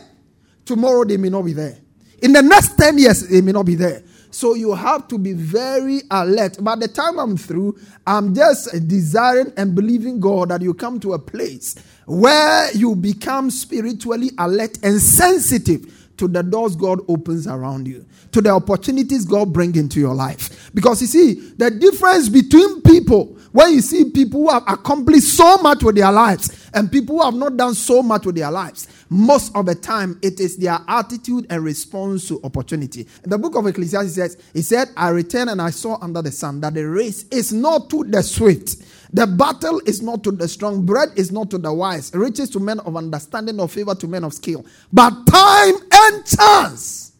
[0.66, 1.78] Tomorrow they may not be there.
[2.22, 4.04] In the next 10 years, they may not be there.
[4.32, 6.64] So you have to be very alert.
[6.64, 11.14] By the time I'm through, I'm just desiring and believing God that you come to
[11.14, 17.88] a place where you become spiritually alert and sensitive to the doors God opens around
[17.88, 20.72] you, to the opportunities God brings into your life.
[20.74, 25.58] Because you see, the difference between people when you see people who have accomplished so
[25.58, 28.88] much with their lives and people who have not done so much with their lives,
[29.10, 33.06] most of the time it is their attitude and response to opportunity.
[33.24, 36.32] In the book of Ecclesiastes says, He said, I returned and I saw under the
[36.32, 38.78] sun that the race is not to the swift.
[39.14, 42.62] The battle is not to the strong, bread is not to the wise, riches to
[42.62, 47.11] men of understanding or favor to men of skill, but time and chance.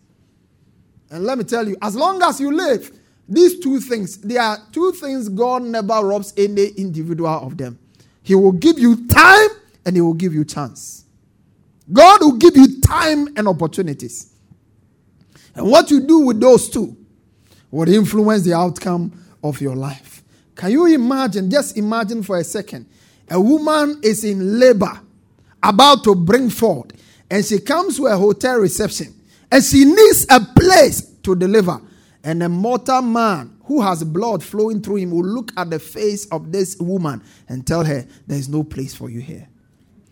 [1.12, 2.90] And let me tell you, as long as you live,
[3.28, 7.78] these two things, there are two things God never robs any individual of them.
[8.24, 9.50] He will give you time
[9.86, 11.06] and He will give you chance.
[11.92, 14.34] God will give you time and opportunities.
[15.54, 16.96] And what you do with those two
[17.70, 19.12] will influence the outcome
[19.44, 20.24] of your life.
[20.56, 21.50] Can you imagine?
[21.50, 22.88] Just imagine for a second.
[23.30, 25.00] A woman is in labor,
[25.64, 26.92] about to bring forth,
[27.30, 29.14] and she comes to a hotel reception,
[29.52, 31.82] and she needs a place to deliver.
[32.24, 36.26] And a mortal man who has blood flowing through him will look at the face
[36.28, 39.48] of this woman and tell her, There is no place for you here.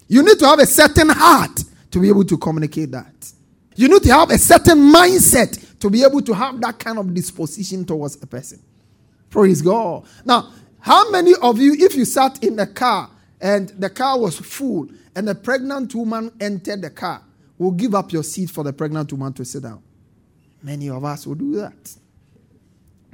[0.07, 3.31] You need to have a certain heart to be able to communicate that.
[3.75, 7.13] You need to have a certain mindset to be able to have that kind of
[7.13, 8.59] disposition towards a person.
[9.29, 10.05] Praise God.
[10.25, 13.09] Now, how many of you, if you sat in a car
[13.39, 17.21] and the car was full and a pregnant woman entered the car,
[17.59, 19.83] will give up your seat for the pregnant woman to sit down?
[20.63, 21.95] Many of us will do that.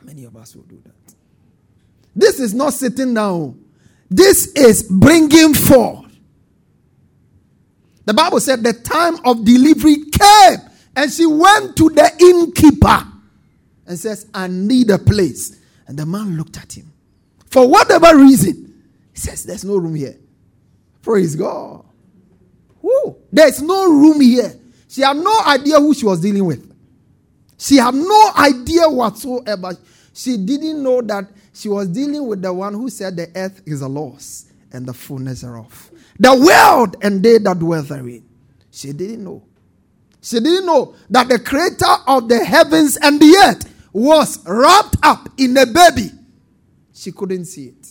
[0.04, 1.16] Many of us will do that.
[2.16, 3.60] This is not sitting down.
[4.10, 6.06] This is bringing forth.
[8.06, 10.60] The Bible said the time of delivery came
[10.96, 13.06] and she went to the innkeeper
[13.88, 15.60] and says, I need a place.
[15.88, 16.92] And the man looked at him.
[17.50, 18.84] For whatever reason,
[19.14, 20.18] he says, There's no room here.
[21.02, 21.86] Praise God.
[22.86, 24.54] Woo, there's no room here.
[24.88, 26.72] She had no idea who she was dealing with.
[27.58, 29.76] She had no idea whatsoever.
[30.14, 33.82] She didn't know that she was dealing with the one who said the earth is
[33.82, 35.90] a loss and the fullness thereof.
[36.20, 38.24] The world and they that dwell therein.
[38.70, 39.42] She didn't know.
[40.22, 45.30] She didn't know that the creator of the heavens and the earth was wrapped up
[45.38, 46.12] in a baby.
[46.94, 47.88] She couldn't see it.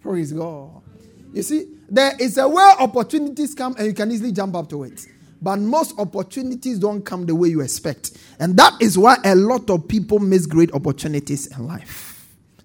[0.00, 0.80] Praise God.
[1.34, 4.84] You see, there is a way opportunities come and you can easily jump up to
[4.84, 5.06] it.
[5.42, 8.12] But most opportunities don't come the way you expect.
[8.38, 12.10] And that is why a lot of people miss great opportunities in life.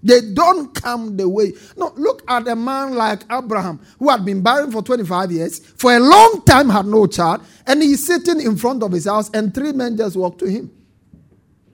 [0.04, 1.54] They don't come the way.
[1.78, 5.96] No, look at a man like Abraham, who had been barren for 25 years, for
[5.96, 9.52] a long time had no child, and he's sitting in front of his house, and
[9.54, 10.70] three men just walk to him.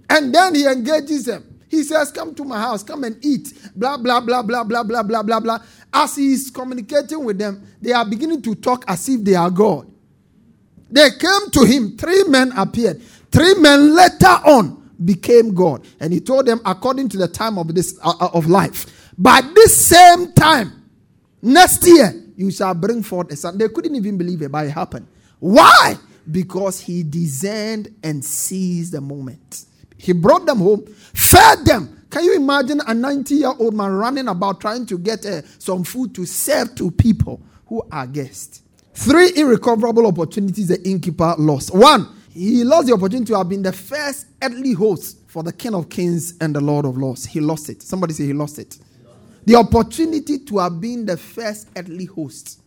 [0.10, 1.44] And then he engages them.
[1.72, 3.54] He says, Come to my house, come and eat.
[3.76, 5.60] Blah, blah, blah, blah, blah, blah, blah, blah, blah.
[5.94, 9.88] As he's communicating with them, they are beginning to talk as if they are God.
[10.90, 11.98] They came to him.
[11.98, 13.02] Three men appeared.
[13.32, 15.86] Three men later on became God.
[16.00, 19.42] And he told them, according to the time of this uh, uh, of life, by
[19.56, 20.84] this same time,
[21.42, 23.58] next year, you shall bring forth a son.
[23.58, 25.08] They couldn't even believe it, but it happened.
[25.40, 25.96] Why?
[26.30, 29.66] Because he discerned and seized the moment.
[29.98, 32.01] He brought them home, fed them.
[32.12, 35.86] Can you imagine a 90 year old man running about trying to get uh, some
[35.86, 38.62] food to serve to people who are guests?
[38.94, 41.74] Three irrecoverable opportunities the innkeeper lost.
[41.74, 45.74] One, he lost the opportunity to have been the first earthly host for the King
[45.74, 47.26] of Kings and the Lord of Lords.
[47.26, 47.82] He lost it.
[47.82, 48.78] Somebody say he lost it.
[49.46, 52.62] The opportunity to have been the first earthly host.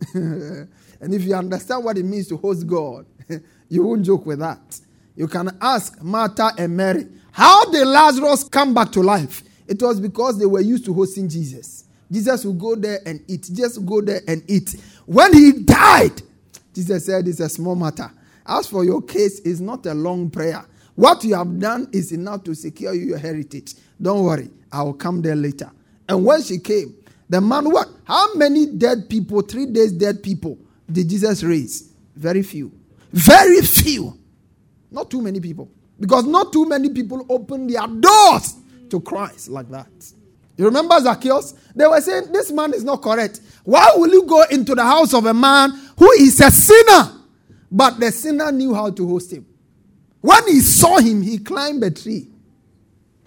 [0.14, 0.68] and
[1.00, 3.04] if you understand what it means to host God,
[3.68, 4.80] you won't joke with that.
[5.16, 7.06] You can ask Martha and Mary,
[7.36, 9.42] how did Lazarus come back to life?
[9.68, 11.84] It was because they were used to hosting Jesus.
[12.10, 13.50] Jesus would go there and eat.
[13.52, 14.74] Just go there and eat.
[15.04, 16.22] When he died,
[16.74, 18.10] Jesus said, It's a small matter.
[18.46, 20.64] As for your case, it's not a long prayer.
[20.94, 23.74] What you have done is enough to secure you your heritage.
[24.00, 25.70] Don't worry, I will come there later.
[26.08, 26.94] And when she came,
[27.28, 27.88] the man, what?
[28.04, 30.56] How many dead people, three days dead people,
[30.90, 31.92] did Jesus raise?
[32.14, 32.72] Very few.
[33.12, 34.18] Very few.
[34.90, 35.70] Not too many people.
[35.98, 38.54] Because not too many people open their doors
[38.90, 39.88] to Christ like that.
[40.56, 41.54] You remember Zacchaeus?
[41.74, 43.40] They were saying, This man is not correct.
[43.64, 47.12] Why will you go into the house of a man who is a sinner?
[47.70, 49.46] But the sinner knew how to host him.
[50.20, 52.28] When he saw him, he climbed a tree.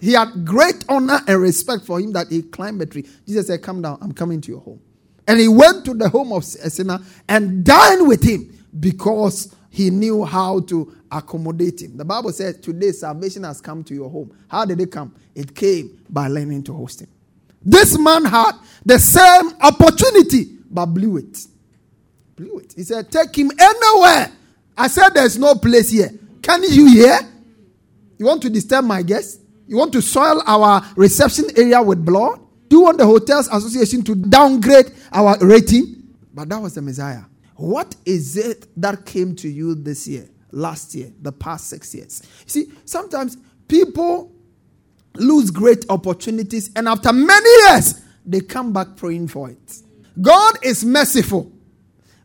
[0.00, 3.06] He had great honor and respect for him that he climbed a tree.
[3.26, 4.80] Jesus said, Come down, I'm coming to your home.
[5.28, 6.98] And he went to the home of a sinner
[7.28, 11.96] and dined with him because he knew how to accommodate him.
[11.96, 14.36] The Bible says, Today salvation has come to your home.
[14.48, 15.14] How did it come?
[15.34, 17.08] It came by learning to host him.
[17.62, 18.52] This man had
[18.84, 21.38] the same opportunity, but blew it
[22.40, 22.72] blew it.
[22.74, 24.32] He said, Take him anywhere.
[24.76, 26.10] I said, There's no place here.
[26.42, 27.18] Can you hear?
[28.18, 29.38] You want to disturb my guests?
[29.66, 32.40] You want to soil our reception area with blood?
[32.68, 36.02] Do you want the Hotels Association to downgrade our rating?
[36.32, 37.22] But that was the Messiah.
[37.60, 42.22] What is it that came to you this year, last year, the past six years?
[42.46, 43.36] You see, sometimes
[43.68, 44.32] people
[45.16, 49.82] lose great opportunities, and after many years, they come back praying for it.
[50.18, 51.52] God is merciful.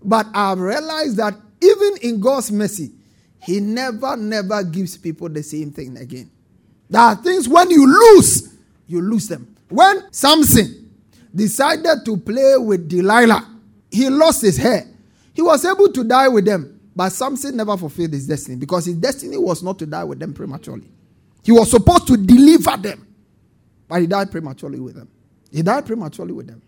[0.02, 2.94] But I've realized that even in God's mercy,
[3.44, 6.32] He never, never gives people the same thing again.
[6.90, 8.54] There are things when you lose,
[8.88, 9.54] you lose them.
[9.68, 10.94] When Samson
[11.36, 13.50] decided to play with Delilah,
[13.92, 14.86] he lost his hair.
[15.36, 18.96] He was able to die with them, but Samson never fulfilled his destiny because his
[18.96, 20.90] destiny was not to die with them prematurely.
[21.44, 23.06] He was supposed to deliver them,
[23.88, 25.10] but he died prematurely with them.
[25.52, 26.62] He died prematurely with them.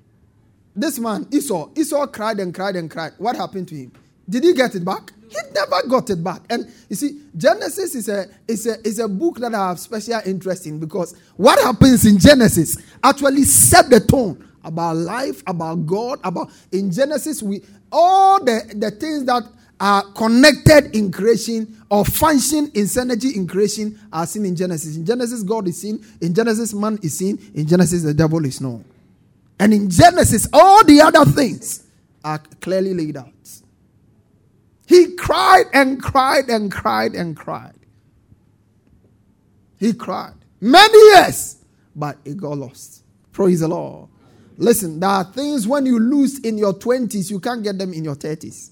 [0.75, 3.13] This man, Esau, Esau cried and cried and cried.
[3.17, 3.91] What happened to him?
[4.29, 5.13] Did he get it back?
[5.29, 6.41] He never got it back.
[6.49, 10.19] And you see, Genesis is a, is a, is a book that I have special
[10.25, 16.19] interest in because what happens in Genesis actually set the tone about life, about God,
[16.23, 19.43] about in Genesis, we all the, the things that
[19.79, 24.95] are connected in creation or function in synergy in creation are seen in Genesis.
[24.95, 26.03] In Genesis, God is seen.
[26.21, 27.37] In Genesis, man is seen.
[27.53, 28.83] In Genesis, the devil is known.
[29.59, 31.83] And in Genesis, all the other things
[32.23, 33.33] are clearly laid out.
[34.87, 37.73] He cried and cried and cried and cried.
[39.77, 41.57] He cried many years,
[41.95, 43.03] but it got lost.
[43.31, 44.09] Praise the Lord.
[44.57, 48.03] Listen, there are things when you lose in your 20s, you can't get them in
[48.03, 48.71] your 30s.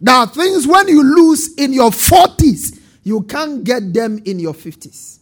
[0.00, 4.54] There are things when you lose in your 40s, you can't get them in your
[4.54, 5.18] 50s.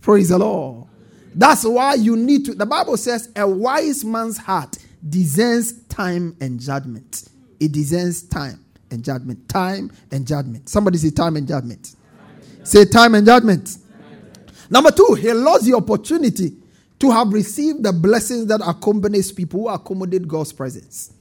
[0.00, 0.86] Praise the Lord.
[1.34, 2.54] That's why you need to.
[2.54, 4.76] The Bible says a wise man's heart
[5.06, 7.28] discerns time and judgment.
[7.58, 9.48] It discerns time and judgment.
[9.48, 10.68] Time and judgment.
[10.68, 11.94] Somebody say time and judgment.
[12.18, 12.64] Time.
[12.64, 13.66] Say time and judgment.
[13.66, 14.36] Time.
[14.70, 16.59] Number two, he lost the opportunity
[17.00, 21.12] to have received the blessings that accompanies people who accommodate God's presence.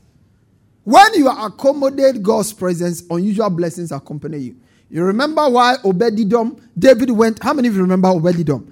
[0.83, 4.55] When you accommodate God's presence, unusual blessings accompany you.
[4.89, 8.71] You remember why Obededom, David went, how many of you remember Obededom?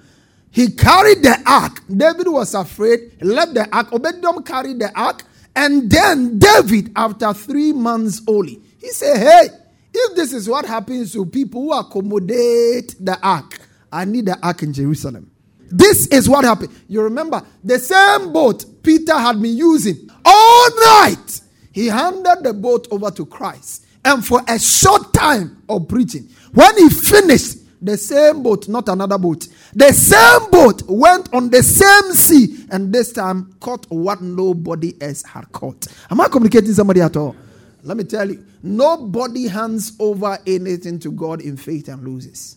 [0.50, 1.82] He carried the ark.
[1.88, 3.12] David was afraid.
[3.18, 3.90] He left the ark.
[3.90, 5.22] Obededom carried the ark.
[5.54, 9.48] And then David, after three months only, he said, Hey,
[9.94, 13.58] if this is what happens to people who accommodate the ark,
[13.92, 15.30] I need the ark in Jerusalem.
[15.70, 16.70] This is what happened.
[16.88, 20.68] You remember the same boat Peter had been using all
[21.02, 21.40] night.
[21.72, 23.86] He handed the boat over to Christ.
[24.04, 29.18] And for a short time of preaching, when he finished, the same boat, not another
[29.18, 34.94] boat, the same boat went on the same sea and this time caught what nobody
[35.00, 35.86] else had caught.
[36.10, 37.36] Am I communicating somebody at all?
[37.82, 42.56] Let me tell you, nobody hands over anything to God in faith and loses.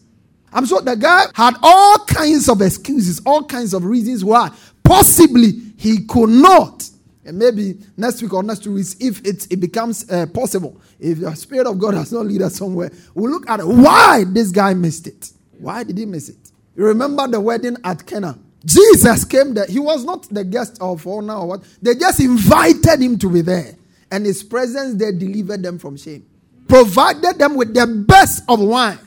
[0.54, 4.52] I'm sure the guy had all kinds of excuses, all kinds of reasons why
[4.84, 6.88] possibly he could not.
[7.24, 11.20] And maybe next week or next two weeks, if it, it becomes uh, possible, if
[11.20, 14.74] the Spirit of God has not lead us somewhere, we'll look at why this guy
[14.74, 15.32] missed it.
[15.60, 16.52] Why did he miss it?
[16.76, 18.38] You remember the wedding at Cana?
[18.66, 19.66] Jesus came there.
[19.66, 21.64] He was not the guest of honor or what.
[21.82, 23.76] They just invited him to be there.
[24.12, 26.26] And his presence there delivered them from shame.
[26.68, 29.00] Provided them with the best of wines.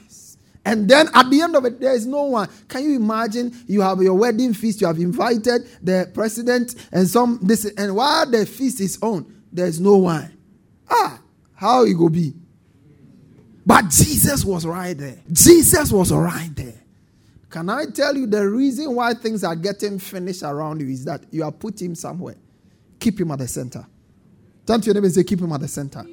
[0.65, 2.49] And then at the end of it, there is no one.
[2.69, 3.55] Can you imagine?
[3.67, 8.31] You have your wedding feast, you have invited the president and some this, and while
[8.31, 10.33] the feast is on, there is no one.
[10.91, 11.21] Ah,
[11.55, 12.35] how it will be?
[13.67, 15.19] But Jesus was right there.
[15.33, 16.75] Jesus was right there.
[17.51, 21.23] Can I tell you the reason why things are getting finished around you is that
[21.31, 22.37] you have put him somewhere.
[22.99, 23.87] Keep him at the center.
[24.67, 26.05] Turn to your neighbor and say, Keep him at the center.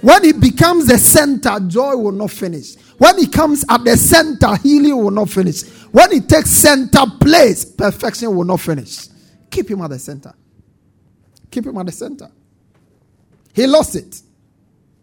[0.00, 2.76] When he becomes the center, joy will not finish.
[2.98, 5.62] When he comes at the center, healing will not finish.
[5.90, 9.08] When he takes center place, perfection will not finish.
[9.50, 10.34] Keep him at the center.
[11.50, 12.30] Keep him at the center.
[13.52, 14.22] He lost it.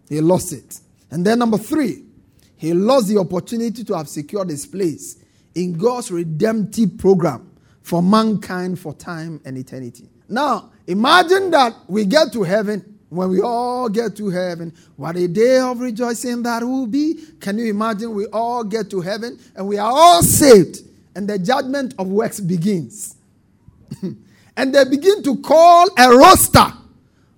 [0.08, 0.80] He lost it.
[1.12, 2.04] And then, number three,
[2.58, 5.18] he lost the opportunity to have secured his place
[5.56, 10.10] in God's redemptive program for mankind for time and eternity.
[10.28, 12.95] Now, imagine that we get to heaven.
[13.16, 17.18] When we all get to heaven, what a day of rejoicing that will be.
[17.40, 20.82] Can you imagine we all get to heaven and we are all saved
[21.16, 23.16] and the judgment of works begins?
[24.58, 26.66] and they begin to call a roster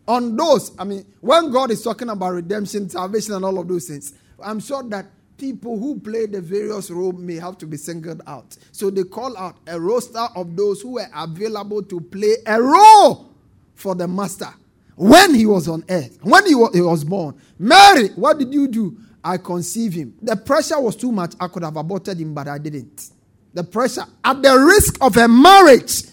[0.08, 0.72] on those.
[0.80, 4.60] I mean, when God is talking about redemption, salvation, and all of those things, I'm
[4.60, 5.06] sure that
[5.38, 8.58] people who play the various roles may have to be singled out.
[8.72, 13.32] So they call out a roster of those who were available to play a role
[13.76, 14.50] for the master
[14.98, 17.40] when he was on earth, when he was, he was born.
[17.60, 18.98] Mary, what did you do?
[19.24, 20.16] I conceived him.
[20.22, 21.36] The pressure was too much.
[21.40, 23.12] I could have aborted him, but I didn't.
[23.54, 26.04] The pressure, at the risk of a marriage,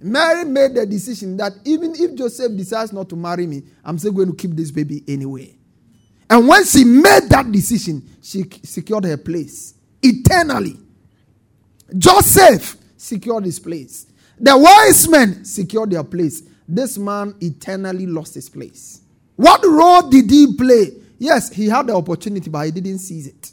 [0.00, 4.12] Mary made the decision that even if Joseph decides not to marry me, I'm still
[4.12, 5.56] going to keep this baby anyway.
[6.28, 10.76] And when she made that decision, she secured her place eternally.
[11.96, 14.06] Joseph secured his place.
[14.38, 16.42] The wise men secured their place.
[16.68, 19.00] This man eternally lost his place.
[19.36, 20.92] What role did he play?
[21.18, 23.52] Yes, he had the opportunity, but he didn't seize it.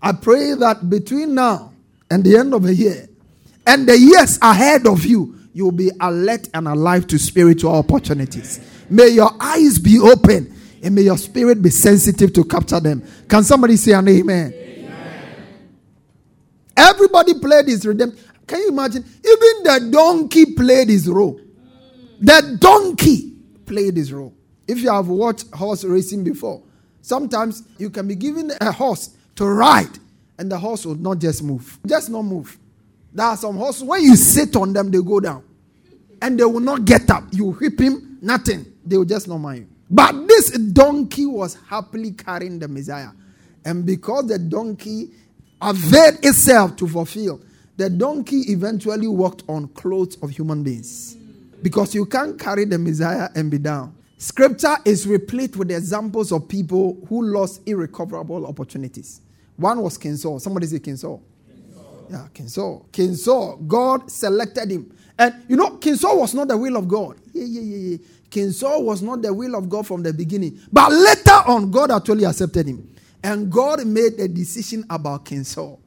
[0.00, 1.72] I pray that between now
[2.10, 3.08] and the end of the year
[3.66, 8.60] and the years ahead of you, you'll be alert and alive to spiritual opportunities.
[8.88, 13.02] May your eyes be open and may your spirit be sensitive to capture them.
[13.28, 14.54] Can somebody say an amen?
[14.54, 15.46] amen.
[16.76, 18.24] Everybody played his redemption.
[18.46, 19.02] Can you imagine?
[19.04, 21.40] Even the donkey played his role.
[22.20, 23.32] The donkey
[23.66, 24.34] played his role.
[24.66, 26.62] If you have watched horse racing before,
[27.00, 29.98] sometimes you can be given a horse to ride
[30.38, 31.78] and the horse will not just move.
[31.86, 32.58] Just not move.
[33.12, 35.42] There are some horses, when you sit on them, they go down.
[36.20, 37.24] And they will not get up.
[37.32, 38.66] You whip him, nothing.
[38.84, 39.68] They will just not mind.
[39.90, 43.10] But this donkey was happily carrying the Messiah.
[43.64, 45.10] And because the donkey
[45.60, 47.40] availed itself to fulfill,
[47.76, 51.17] the donkey eventually walked on clothes of human beings.
[51.62, 53.94] Because you can't carry the Messiah and be down.
[54.18, 59.20] Scripture is replete with examples of people who lost irrecoverable opportunities.
[59.56, 60.40] One was King Saul.
[60.40, 61.22] Somebody say King Saul.
[62.10, 62.86] Yeah, King Saul.
[62.90, 63.56] King Saul.
[63.56, 64.92] God selected him.
[65.18, 67.16] And you know, King Saul was not the will of God.
[67.32, 67.96] Yeah, yeah, yeah, yeah.
[68.30, 70.60] King Saul was not the will of God from the beginning.
[70.72, 72.88] But later on, God actually accepted him.
[73.22, 75.80] And God made a decision about King Saul.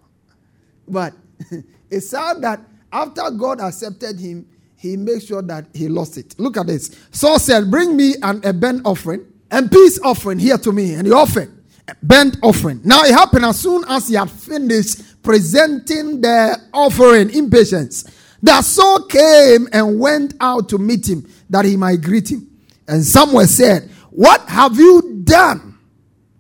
[0.88, 1.14] But
[1.90, 2.62] it's sad that
[2.92, 4.46] after God accepted him,
[4.82, 6.34] he makes sure that he lost it.
[6.40, 6.90] Look at this.
[7.12, 10.96] Saul said, Bring me an, a burnt offering and peace offering here to me.
[10.96, 11.52] And he offered
[11.88, 12.82] a burnt offering.
[12.84, 18.06] Now it happened as soon as he had finished presenting the offering in patience
[18.42, 22.50] that Saul came and went out to meet him that he might greet him.
[22.88, 25.78] And Samuel said, What have you done?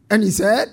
[0.09, 0.67] And he said,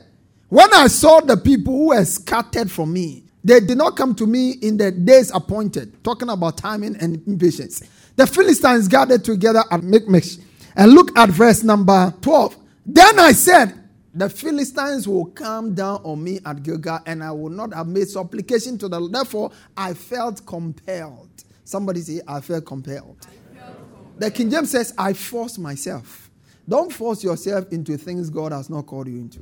[0.49, 4.27] When I saw the people who were scattered from me, they did not come to
[4.27, 7.83] me in the days appointed, talking about timing and impatience.
[8.17, 10.39] The Philistines gathered together at Michmash.
[10.77, 12.57] And look at verse number 12.
[12.87, 13.75] Then I said,
[14.15, 18.09] The Philistines will come down on me at Gilgal, and I will not have made
[18.09, 19.09] supplication to the.
[19.09, 21.29] Therefore, I felt compelled.
[21.65, 23.17] Somebody say, I felt compelled.
[23.23, 24.21] I felt compelled.
[24.21, 26.31] The King James says, I forced myself.
[26.69, 29.41] Don't force yourself into things God has not called you into.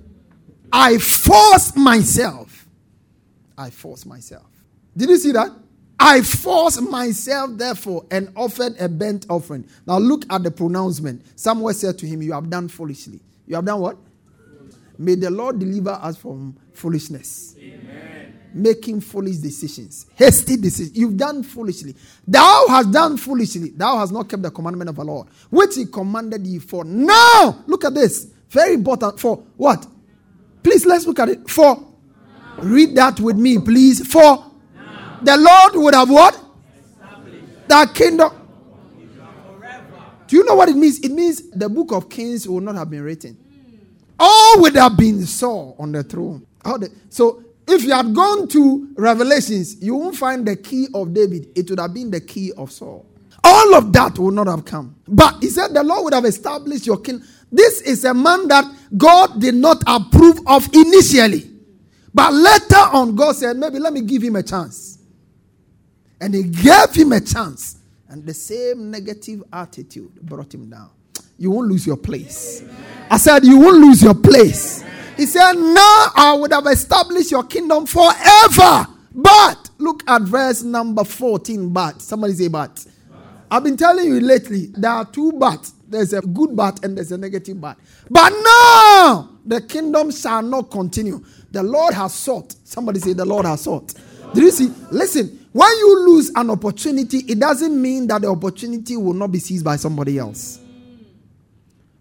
[0.72, 2.65] I forced myself
[3.56, 4.46] I forced myself.
[4.96, 5.50] Did you see that?
[5.98, 9.66] I forced myself, therefore, and offered a burnt offering.
[9.86, 11.24] Now look at the pronouncement.
[11.38, 13.20] Samuel said to him, You have done foolishly.
[13.46, 13.96] You have done what?
[14.98, 17.54] May the Lord deliver us from foolishness.
[17.58, 18.38] Amen.
[18.54, 20.96] Making foolish decisions, hasty decisions.
[20.96, 21.94] You've done foolishly.
[22.26, 23.70] Thou hast done foolishly.
[23.70, 26.84] Thou hast not kept the commandment of the Lord, which he commanded you for.
[26.84, 28.28] Now, look at this.
[28.48, 29.20] Very important.
[29.20, 29.86] For what?
[30.62, 31.50] Please, let's look at it.
[31.50, 31.85] For
[32.58, 34.06] Read that with me, please.
[34.06, 34.44] For
[35.22, 36.40] the Lord would have what?
[37.68, 38.32] The kingdom.
[40.26, 40.98] Do you know what it means?
[41.00, 43.36] It means the book of Kings will not have been written.
[44.18, 46.46] All would have been Saul on the throne.
[47.10, 51.48] So if you had gone to Revelations, you won't find the key of David.
[51.54, 53.06] It would have been the key of Saul.
[53.44, 54.96] All of that would not have come.
[55.06, 57.22] But he said the Lord would have established your king.
[57.52, 58.64] This is a man that
[58.96, 61.50] God did not approve of initially.
[62.16, 64.98] But later on, God said, maybe let me give him a chance.
[66.18, 67.76] And he gave him a chance.
[68.08, 70.88] And the same negative attitude brought him down.
[71.36, 72.64] You won't lose your place.
[73.10, 74.82] I said, You won't lose your place.
[75.18, 78.86] He said, Now I would have established your kingdom forever.
[79.14, 81.68] But look at verse number 14.
[81.68, 82.82] But somebody say, But.
[83.50, 85.74] I've been telling you lately, there are two buts.
[85.88, 87.78] There's a good but and there's a negative but.
[88.10, 91.24] But now the kingdom shall not continue.
[91.52, 92.54] The Lord has sought.
[92.64, 93.94] Somebody say, The Lord has sought.
[94.34, 94.72] Did you see?
[94.90, 99.38] Listen, when you lose an opportunity, it doesn't mean that the opportunity will not be
[99.38, 100.60] seized by somebody else.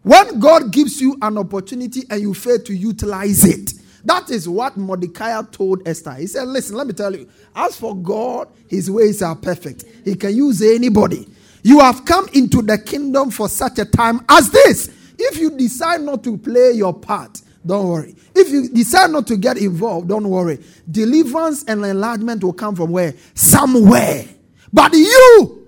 [0.04, 3.72] When God gives you an opportunity and you fail to utilize it,
[4.04, 6.14] that is what Mordecai told Esther.
[6.14, 9.84] He said, Listen, let me tell you, as for God, his ways are perfect.
[10.04, 11.28] He can use anybody.
[11.66, 14.88] You have come into the kingdom for such a time as this.
[15.18, 18.16] If you decide not to play your part, don't worry.
[18.36, 20.64] If you decide not to get involved, don't worry.
[20.92, 23.16] Deliverance and enlargement will come from where?
[23.34, 24.26] Somewhere.
[24.72, 25.68] But you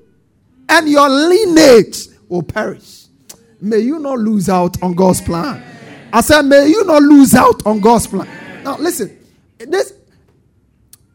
[0.70, 3.06] and your lineage will perish.
[3.60, 5.64] May you not lose out on God's plan.
[6.14, 8.64] I said, may you not lose out on God's plan.
[8.64, 9.18] Now, listen.
[9.58, 9.94] This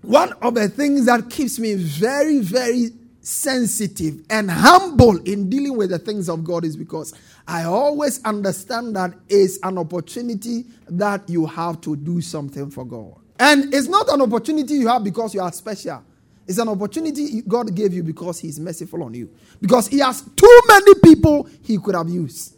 [0.00, 2.90] one of the things that keeps me very, very
[3.22, 7.14] sensitive and humble in dealing with the things of God is because
[7.46, 13.14] I always understand that it's an opportunity that you have to do something for God.
[13.38, 16.04] And it's not an opportunity you have because you are special.
[16.46, 19.30] It's an opportunity God gave you because He's merciful on you.
[19.60, 22.56] Because He has too many people He could have used.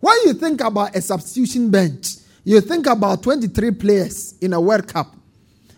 [0.00, 4.86] When you think about a substitution bench, you think about 23 players in a World
[4.86, 5.16] Cup.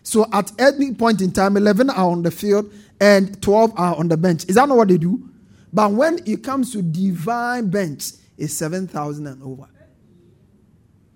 [0.03, 4.09] So at any point in time, 11 are on the field and 12 are on
[4.09, 4.45] the bench.
[4.49, 5.29] Is that not what they do?
[5.73, 9.69] But when it comes to divine bench, it's 7,000 and over.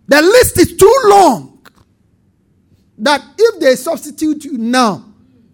[0.09, 1.66] The list is too long
[2.99, 5.05] that if they substitute you now,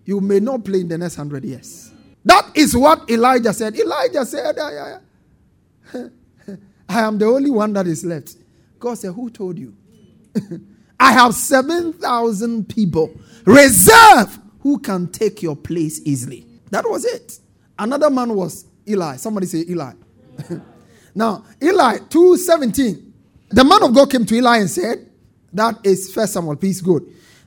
[0.05, 1.93] you may not play in the next 100 years.
[2.24, 3.76] That is what Elijah said.
[3.76, 4.99] Elijah said, I,
[5.95, 5.99] I,
[6.89, 8.37] I am the only one that is left.
[8.79, 9.74] God said, Who told you?
[11.01, 13.14] I have 7,000 people
[13.45, 16.46] reserved who can take your place easily.
[16.70, 17.38] That was it.
[17.78, 19.16] Another man was Eli.
[19.16, 19.92] Somebody say Eli.
[21.14, 23.04] Now, Eli 2:17.
[23.50, 25.11] The man of God came to Eli and said,
[25.52, 27.02] That is first Samuel, peace, good.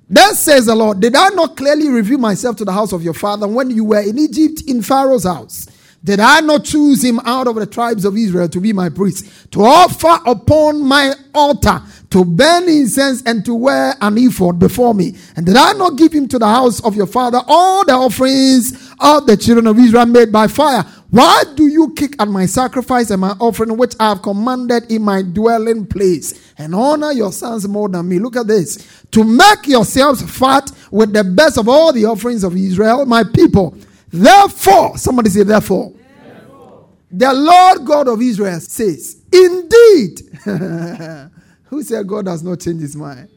[0.10, 3.14] Then says the Lord, Did I not clearly reveal myself to the house of your
[3.14, 5.68] father when you were in Egypt in Pharaoh's house?
[6.04, 9.52] Did I not choose him out of the tribes of Israel to be my priest,
[9.52, 11.80] to offer upon my altar,
[12.10, 15.16] to burn incense, and to wear an ephod before me?
[15.36, 18.92] And did I not give him to the house of your father all the offerings
[19.00, 20.84] of the children of Israel made by fire?
[21.12, 25.04] Why do you kick at my sacrifice and my offering, which I have commanded in
[25.04, 28.18] my dwelling place, and honor your sons more than me?
[28.18, 29.06] Look at this.
[29.12, 33.78] To make yourselves fat with the best of all the offerings of Israel, my people.
[34.12, 35.94] Therefore, somebody say, therefore.
[36.24, 36.90] therefore.
[37.10, 40.22] The Lord God of Israel says, Indeed.
[41.66, 43.30] Who said God has not changed his mind?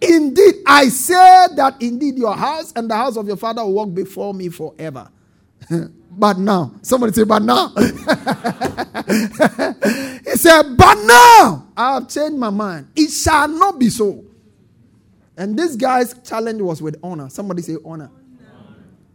[0.00, 3.94] Indeed, I say that indeed your house and the house of your father will walk
[3.94, 5.08] before me forever.
[6.10, 7.68] but now, somebody say, but now.
[7.78, 7.84] he
[10.36, 12.88] said, but now I have changed my mind.
[12.96, 14.24] It shall not be so.
[15.36, 17.28] And this guy's challenge was with honor.
[17.30, 18.10] Somebody say honor.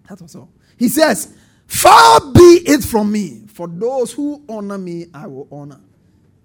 [0.07, 0.49] That was all.
[0.77, 1.33] He says,
[1.65, 3.43] Far be it from me.
[3.47, 5.81] For those who honor me, I will honor.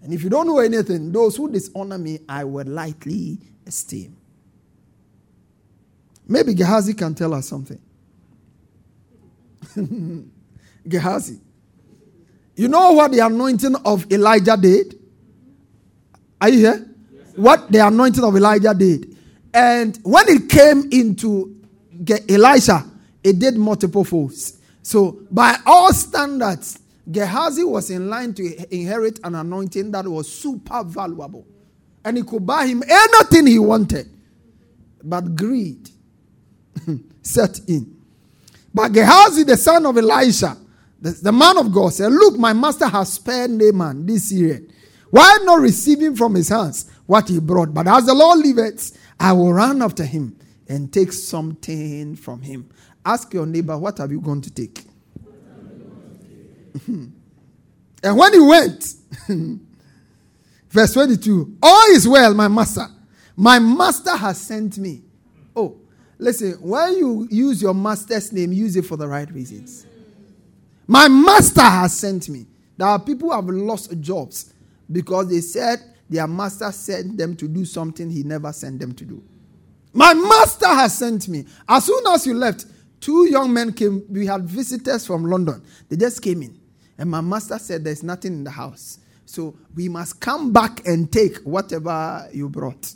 [0.02, 4.16] And if you don't know anything, those who dishonor me, I will lightly esteem.
[6.26, 7.78] Maybe Gehazi can tell us something.
[10.88, 11.38] Gehazi.
[12.56, 14.98] You know what the anointing of Elijah did?
[16.40, 16.88] Are you here?
[17.12, 19.16] Yes, what the anointing of Elijah did.
[19.54, 21.60] And when it came into
[22.28, 22.84] Elisha,
[23.22, 24.58] it did multiple folds.
[24.82, 30.82] So, by all standards, Gehazi was in line to inherit an anointing that was super
[30.84, 31.46] valuable.
[32.04, 34.08] And he could buy him anything he wanted.
[35.02, 35.88] But greed
[37.22, 37.96] set in.
[38.74, 40.56] But Gehazi, the son of Elisha,
[41.00, 44.62] the, the, man of God, said, Look, my master has spared Naaman this year.
[45.10, 47.74] Why not receiving from his hands what he brought?
[47.74, 50.36] But as the Lord liveth, I will run after him
[50.68, 52.70] and take something from him.
[53.04, 54.84] Ask your neighbor, what have you gone to take?
[56.86, 57.12] and
[58.02, 58.94] when he went,
[60.70, 62.86] verse 22, all is well, my master.
[63.36, 65.02] My master has sent me.
[65.56, 65.76] Oh,
[66.18, 69.86] listen, when you use your master's name, use it for the right reasons.
[70.86, 72.46] My master has sent me.
[72.76, 74.52] There are people who have lost jobs
[74.90, 75.78] because they said
[76.08, 79.22] their master sent them to do something he never sent them to do.
[79.92, 81.44] My master has sent me.
[81.68, 82.66] As soon as you left,
[83.02, 84.04] Two young men came.
[84.08, 85.60] We had visitors from London.
[85.88, 86.58] They just came in.
[86.96, 89.00] And my master said, There's nothing in the house.
[89.26, 92.94] So we must come back and take whatever you brought.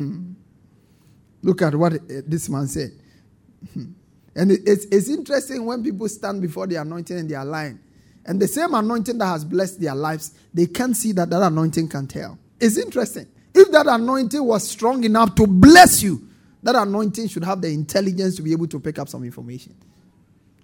[1.42, 2.92] Look at what eh, this man said.
[3.74, 7.80] and it's, it's interesting when people stand before the anointing and they are lying.
[8.24, 11.88] And the same anointing that has blessed their lives, they can't see that that anointing
[11.88, 12.38] can tell.
[12.58, 13.26] It's interesting.
[13.54, 16.28] If that anointing was strong enough to bless you,
[16.62, 19.74] that anointing should have the intelligence to be able to pick up some information.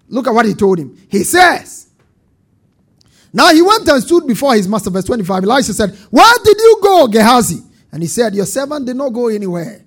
[0.07, 0.97] Look at what he told him.
[1.09, 1.87] He says,
[3.31, 5.43] Now he went and stood before his master, verse 25.
[5.43, 7.61] Elisha said, Where did you go, Gehazi?
[7.91, 9.83] And he said, Your servant did not go anywhere.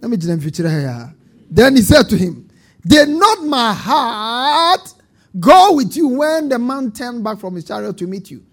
[0.00, 1.14] Let me tell future here.
[1.50, 2.48] Then he said to him,
[2.86, 4.92] Did not my heart
[5.38, 8.44] go with you when the man turned back from his chariot to meet you?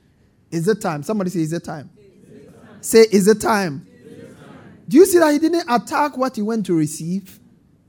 [0.51, 1.03] Is it time?
[1.03, 1.89] Somebody say, Is it time?
[1.97, 2.77] Is it time?
[2.81, 3.85] Say, Is it time?
[4.89, 7.39] Do you see that he didn't attack what he went to receive?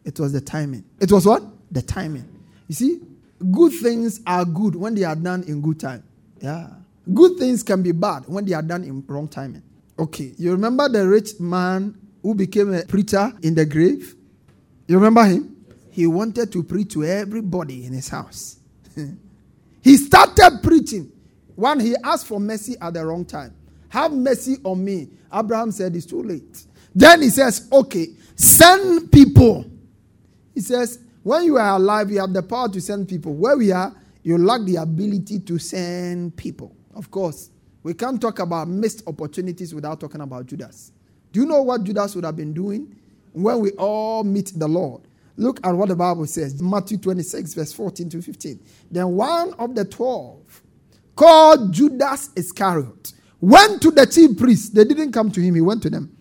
[0.05, 0.85] It was the timing.
[1.01, 1.43] It was what?
[1.73, 2.29] The timing.
[2.69, 3.01] You see,
[3.51, 6.05] good things are good when they are done in good time.
[6.43, 6.69] Yeah.
[7.13, 9.63] Good things can be bad when they are done in wrong timing.
[9.99, 10.35] Okay.
[10.37, 14.15] You remember the rich man who became a preacher in the grave?
[14.87, 15.57] You remember him?
[15.91, 18.59] He wanted to preach to everybody in his house.
[19.83, 21.11] he started preaching.
[21.57, 23.55] when he asked for mercy at the wrong time.
[23.89, 25.09] Have mercy on me.
[25.33, 26.65] Abraham said, It's too late.
[26.95, 29.65] Then he says, okay, send people.
[30.55, 33.35] He says, when you are alive, you have the power to send people.
[33.35, 36.75] Where we are, you lack the ability to send people.
[36.95, 37.51] Of course,
[37.83, 40.93] we can't talk about missed opportunities without talking about Judas.
[41.33, 42.97] Do you know what Judas would have been doing
[43.33, 45.03] when we all meet the Lord?
[45.37, 48.61] Look at what the Bible says Matthew 26, verse 14 to 15.
[48.91, 50.63] Then one of the twelve,
[51.17, 54.69] called Judas Iscariot, went to the chief priests.
[54.71, 56.15] They didn't come to him, he went to them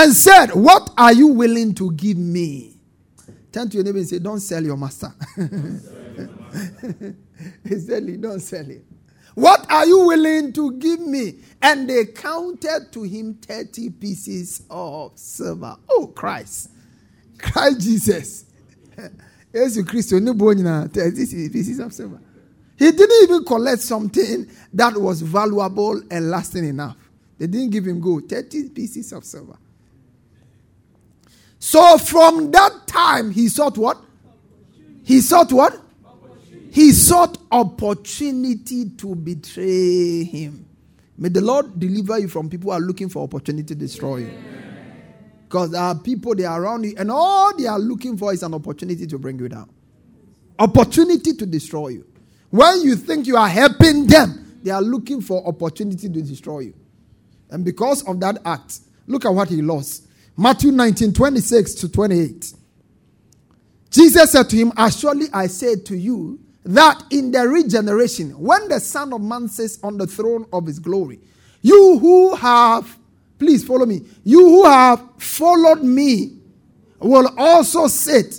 [0.00, 2.76] and said, What are you willing to give me?
[3.52, 5.12] Turn to your neighbor and say, Don't sell your master.
[7.68, 8.84] he said, Don't sell it.
[9.34, 11.36] What are you willing to give me?
[11.62, 15.76] And they counted to him 30 pieces of silver.
[15.88, 16.70] Oh, Christ.
[17.38, 18.44] Christ Jesus.
[19.54, 22.20] Jesus Christ, 30 pieces of silver.
[22.78, 26.96] He didn't even collect something that was valuable and lasting enough.
[27.38, 29.58] They didn't give him gold, 30 pieces of silver.
[31.60, 33.98] So from that time, he sought what?
[35.04, 35.78] He sought what?
[36.72, 40.66] He sought opportunity to betray him.
[41.18, 44.30] May the Lord deliver you from people who are looking for opportunity to destroy you.
[45.46, 48.42] Because there are people they are around you, and all they are looking for is
[48.42, 49.68] an opportunity to bring you down.
[50.58, 52.06] Opportunity to destroy you.
[52.48, 56.74] When you think you are helping them, they are looking for opportunity to destroy you.
[57.50, 60.06] And because of that act, look at what he lost.
[60.40, 62.54] Matthew 19, 26 to 28.
[63.90, 68.68] Jesus said to him, As surely I say to you, that in the regeneration, when
[68.68, 71.20] the Son of Man sits on the throne of his glory,
[71.62, 72.98] you who have
[73.40, 74.02] Please follow me.
[74.22, 76.36] You who have followed me
[76.98, 78.38] will also sit.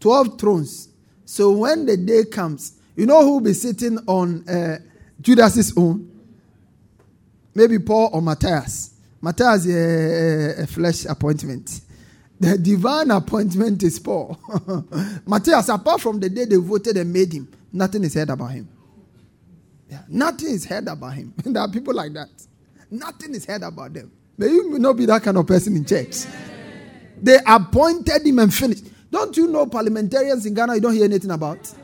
[0.00, 0.88] 12 thrones.
[1.24, 4.78] So when the day comes, you know who will be sitting on uh,
[5.20, 6.17] Judas's own?
[7.58, 8.94] Maybe Paul or Matthias.
[9.20, 11.80] Matthias is a, a, flesh appointment.
[12.38, 14.38] The divine appointment is Paul.
[15.26, 18.68] Matthias, apart from the day they voted and made him, nothing is said about him.
[19.90, 20.02] Yeah.
[20.06, 21.34] Nothing is heard about him.
[21.44, 22.28] there are people like that.
[22.92, 24.12] Nothing is heard about them.
[24.36, 26.26] May you not be that kind of person in church.
[27.20, 28.84] They appointed him and finished.
[29.10, 31.74] Don't you know parliamentarians in Ghana you don't hear anything about?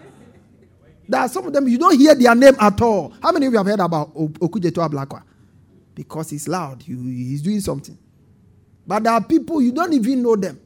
[1.08, 3.12] There are some of them you don't hear their name at all.
[3.20, 5.24] How many of you have heard about Okudzeto Ablakwa?
[5.94, 7.96] Because he's loud, he's doing something.
[8.86, 10.60] But there are people you don't even know them.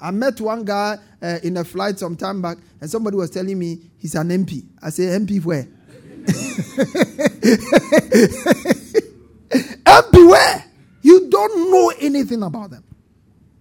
[0.00, 3.58] I met one guy uh, in a flight some time back, and somebody was telling
[3.58, 4.64] me he's an MP.
[4.82, 5.66] I said, MP where?
[9.84, 10.64] MP where?
[11.02, 12.84] you don't know anything about them.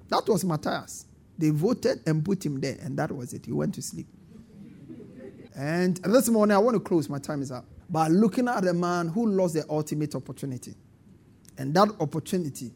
[0.10, 1.06] That was Matthias.
[1.38, 3.46] They voted and put him there, and that was it.
[3.46, 4.08] He went to sleep.
[5.56, 7.10] And this morning, I want to close.
[7.10, 7.66] My time is up.
[7.90, 10.76] By looking at a man who lost the ultimate opportunity.
[11.58, 12.72] And that opportunity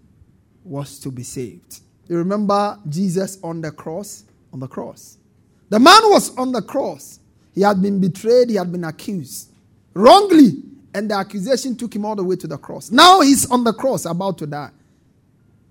[0.63, 1.81] was to be saved.
[2.07, 4.23] You remember Jesus on the cross?
[4.51, 5.17] On the cross.
[5.69, 7.19] The man was on the cross.
[7.53, 9.51] He had been betrayed, he had been accused
[9.93, 10.63] wrongly.
[10.93, 12.91] And the accusation took him all the way to the cross.
[12.91, 14.71] Now he's on the cross, about to die.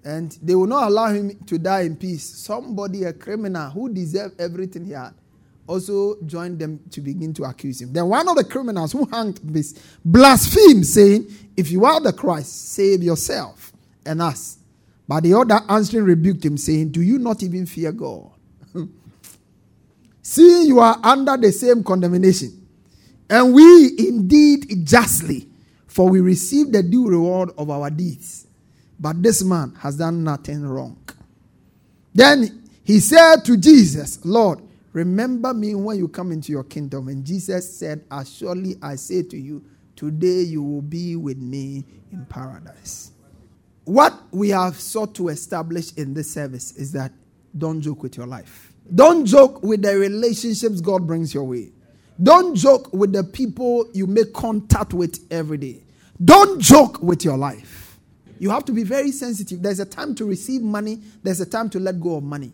[0.02, 2.24] And they will not allow him to die in peace.
[2.24, 5.12] Somebody, a criminal who deserved everything he had,
[5.70, 7.92] also joined them to begin to accuse him.
[7.92, 9.72] Then one of the criminals who hanged this
[10.04, 13.72] blasphemed, saying, If you are the Christ, save yourself
[14.04, 14.58] and us.
[15.06, 18.30] But the other answering rebuked him, saying, Do you not even fear God?
[20.22, 22.66] See, you are under the same condemnation.
[23.28, 25.48] And we indeed justly,
[25.86, 28.48] for we receive the due reward of our deeds.
[28.98, 30.98] But this man has done nothing wrong.
[32.12, 34.60] Then he said to Jesus, Lord,
[34.92, 37.08] remember me when you come into your kingdom.
[37.08, 39.64] And Jesus said, As surely I say to you,
[39.96, 43.12] today you will be with me in paradise.
[43.84, 47.12] What we have sought to establish in this service is that
[47.56, 48.72] don't joke with your life.
[48.94, 51.72] Don't joke with the relationships God brings your way.
[52.22, 55.82] Don't joke with the people you make contact with every day.
[56.22, 57.98] Don't joke with your life.
[58.38, 59.62] You have to be very sensitive.
[59.62, 62.52] There's a time to receive money, there's a time to let go of money.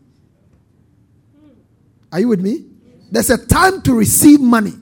[2.16, 2.64] Are you with me?
[3.12, 4.72] There's a time to receive money,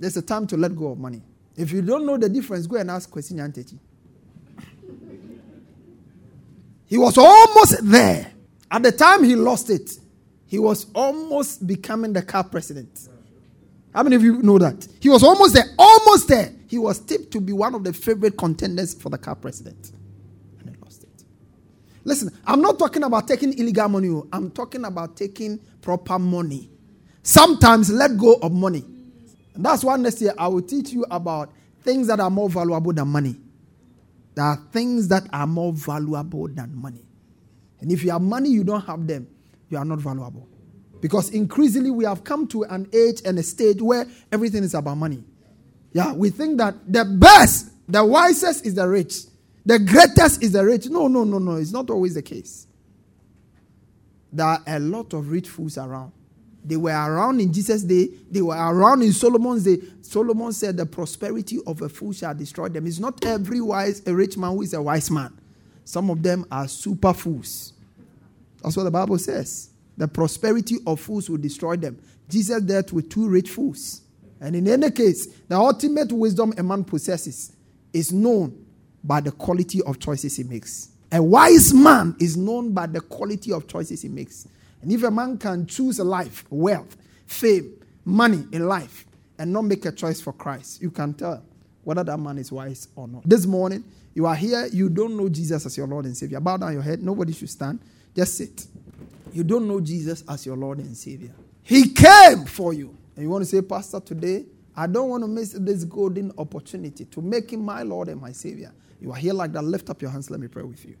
[0.00, 1.20] there's a time to let go of money.
[1.54, 3.78] If you don't know the difference, go and ask Kwesi Nyantakyi.
[6.86, 8.32] He was almost there.
[8.70, 9.98] At the time he lost it,
[10.46, 13.06] he was almost becoming the CAF president.
[13.92, 14.88] How many of you know that?
[14.98, 16.54] He was almost there, almost there.
[16.68, 19.92] He was tipped to be one of the favorite contenders for the CAF president.
[20.60, 21.24] And he lost it.
[22.04, 24.26] Listen, I'm not talking about taking illegal money, oh.
[24.32, 26.70] I'm talking about taking proper money.
[27.22, 28.84] Sometimes let go of money.
[29.54, 32.92] And that's why next year I will teach you about things that are more valuable
[32.92, 33.36] than money.
[34.34, 37.04] There are things that are more valuable than money.
[37.80, 39.26] And if you have money, you don't have them,
[39.68, 40.48] you are not valuable.
[41.00, 44.96] Because increasingly we have come to an age and a stage where everything is about
[44.96, 45.22] money.
[45.92, 49.24] Yeah, we think that the best, the wisest is the rich.
[49.64, 50.88] The greatest is the rich.
[50.88, 51.56] No, no, no, no.
[51.56, 52.66] It's not always the case.
[54.32, 56.12] There are a lot of rich fools around.
[56.64, 58.08] They were around in Jesus' day.
[58.30, 59.78] They were around in Solomon's day.
[60.00, 62.86] Solomon said, The prosperity of a fool shall destroy them.
[62.86, 65.38] It's not every wise, a rich man who is a wise man.
[65.84, 67.72] Some of them are super fools.
[68.62, 69.70] That's what the Bible says.
[69.96, 72.00] The prosperity of fools will destroy them.
[72.28, 74.02] Jesus dealt with two rich fools.
[74.40, 77.52] And in any case, the ultimate wisdom a man possesses
[77.92, 78.61] is known
[79.04, 80.90] by the quality of choices he makes.
[81.10, 84.48] A wise man is known by the quality of choices he makes.
[84.80, 86.96] And if a man can choose a life, wealth,
[87.26, 87.74] fame,
[88.04, 89.06] money in life,
[89.38, 91.42] and not make a choice for Christ, you can tell
[91.84, 93.28] whether that man is wise or not.
[93.28, 93.84] This morning,
[94.14, 96.40] you are here, you don't know Jesus as your Lord and Savior.
[96.40, 97.80] Bow down your head, nobody should stand.
[98.14, 98.66] Just sit.
[99.32, 101.32] You don't know Jesus as your Lord and Savior.
[101.62, 102.96] He came for you.
[103.16, 104.44] And you want to say, Pastor, today,
[104.76, 108.32] I don't want to miss this golden opportunity to make him my Lord and my
[108.32, 108.72] Savior.
[109.02, 109.64] You are here like that.
[109.64, 110.30] Lift up your hands.
[110.30, 110.92] Let me pray with you.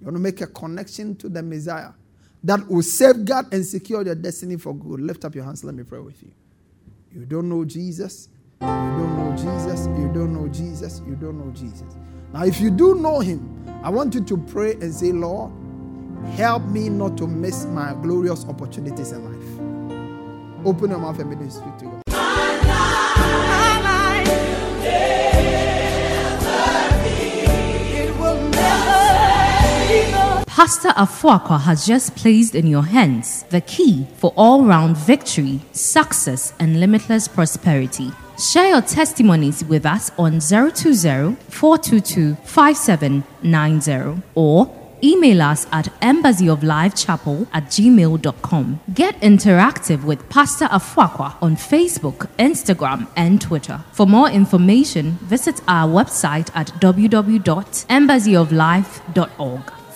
[0.00, 1.90] You want to make a connection to the Messiah
[2.44, 5.00] that will safeguard and secure your destiny for good.
[5.00, 5.64] Lift up your hands.
[5.64, 6.30] Let me pray with you.
[7.12, 8.28] You don't know Jesus.
[8.60, 9.86] You don't know Jesus.
[9.86, 11.02] You don't know Jesus.
[11.04, 11.96] You don't know Jesus.
[12.32, 15.50] Now, if you do know him, I want you to pray and say, Lord,
[16.36, 20.64] help me not to miss my glorious opportunities in life.
[20.64, 21.97] Open your mouth and begin to speak to God.
[30.58, 36.52] Pastor Afuaqua has just placed in your hands the key for all round victory, success,
[36.58, 38.10] and limitless prosperity.
[38.40, 44.68] Share your testimonies with us on 020 422 5790 or
[45.04, 48.80] email us at embassyoflifechapel at gmail.com.
[48.92, 53.84] Get interactive with Pastor Afuaqua on Facebook, Instagram, and Twitter.
[53.92, 59.77] For more information, visit our website at www.embassyoflife.org.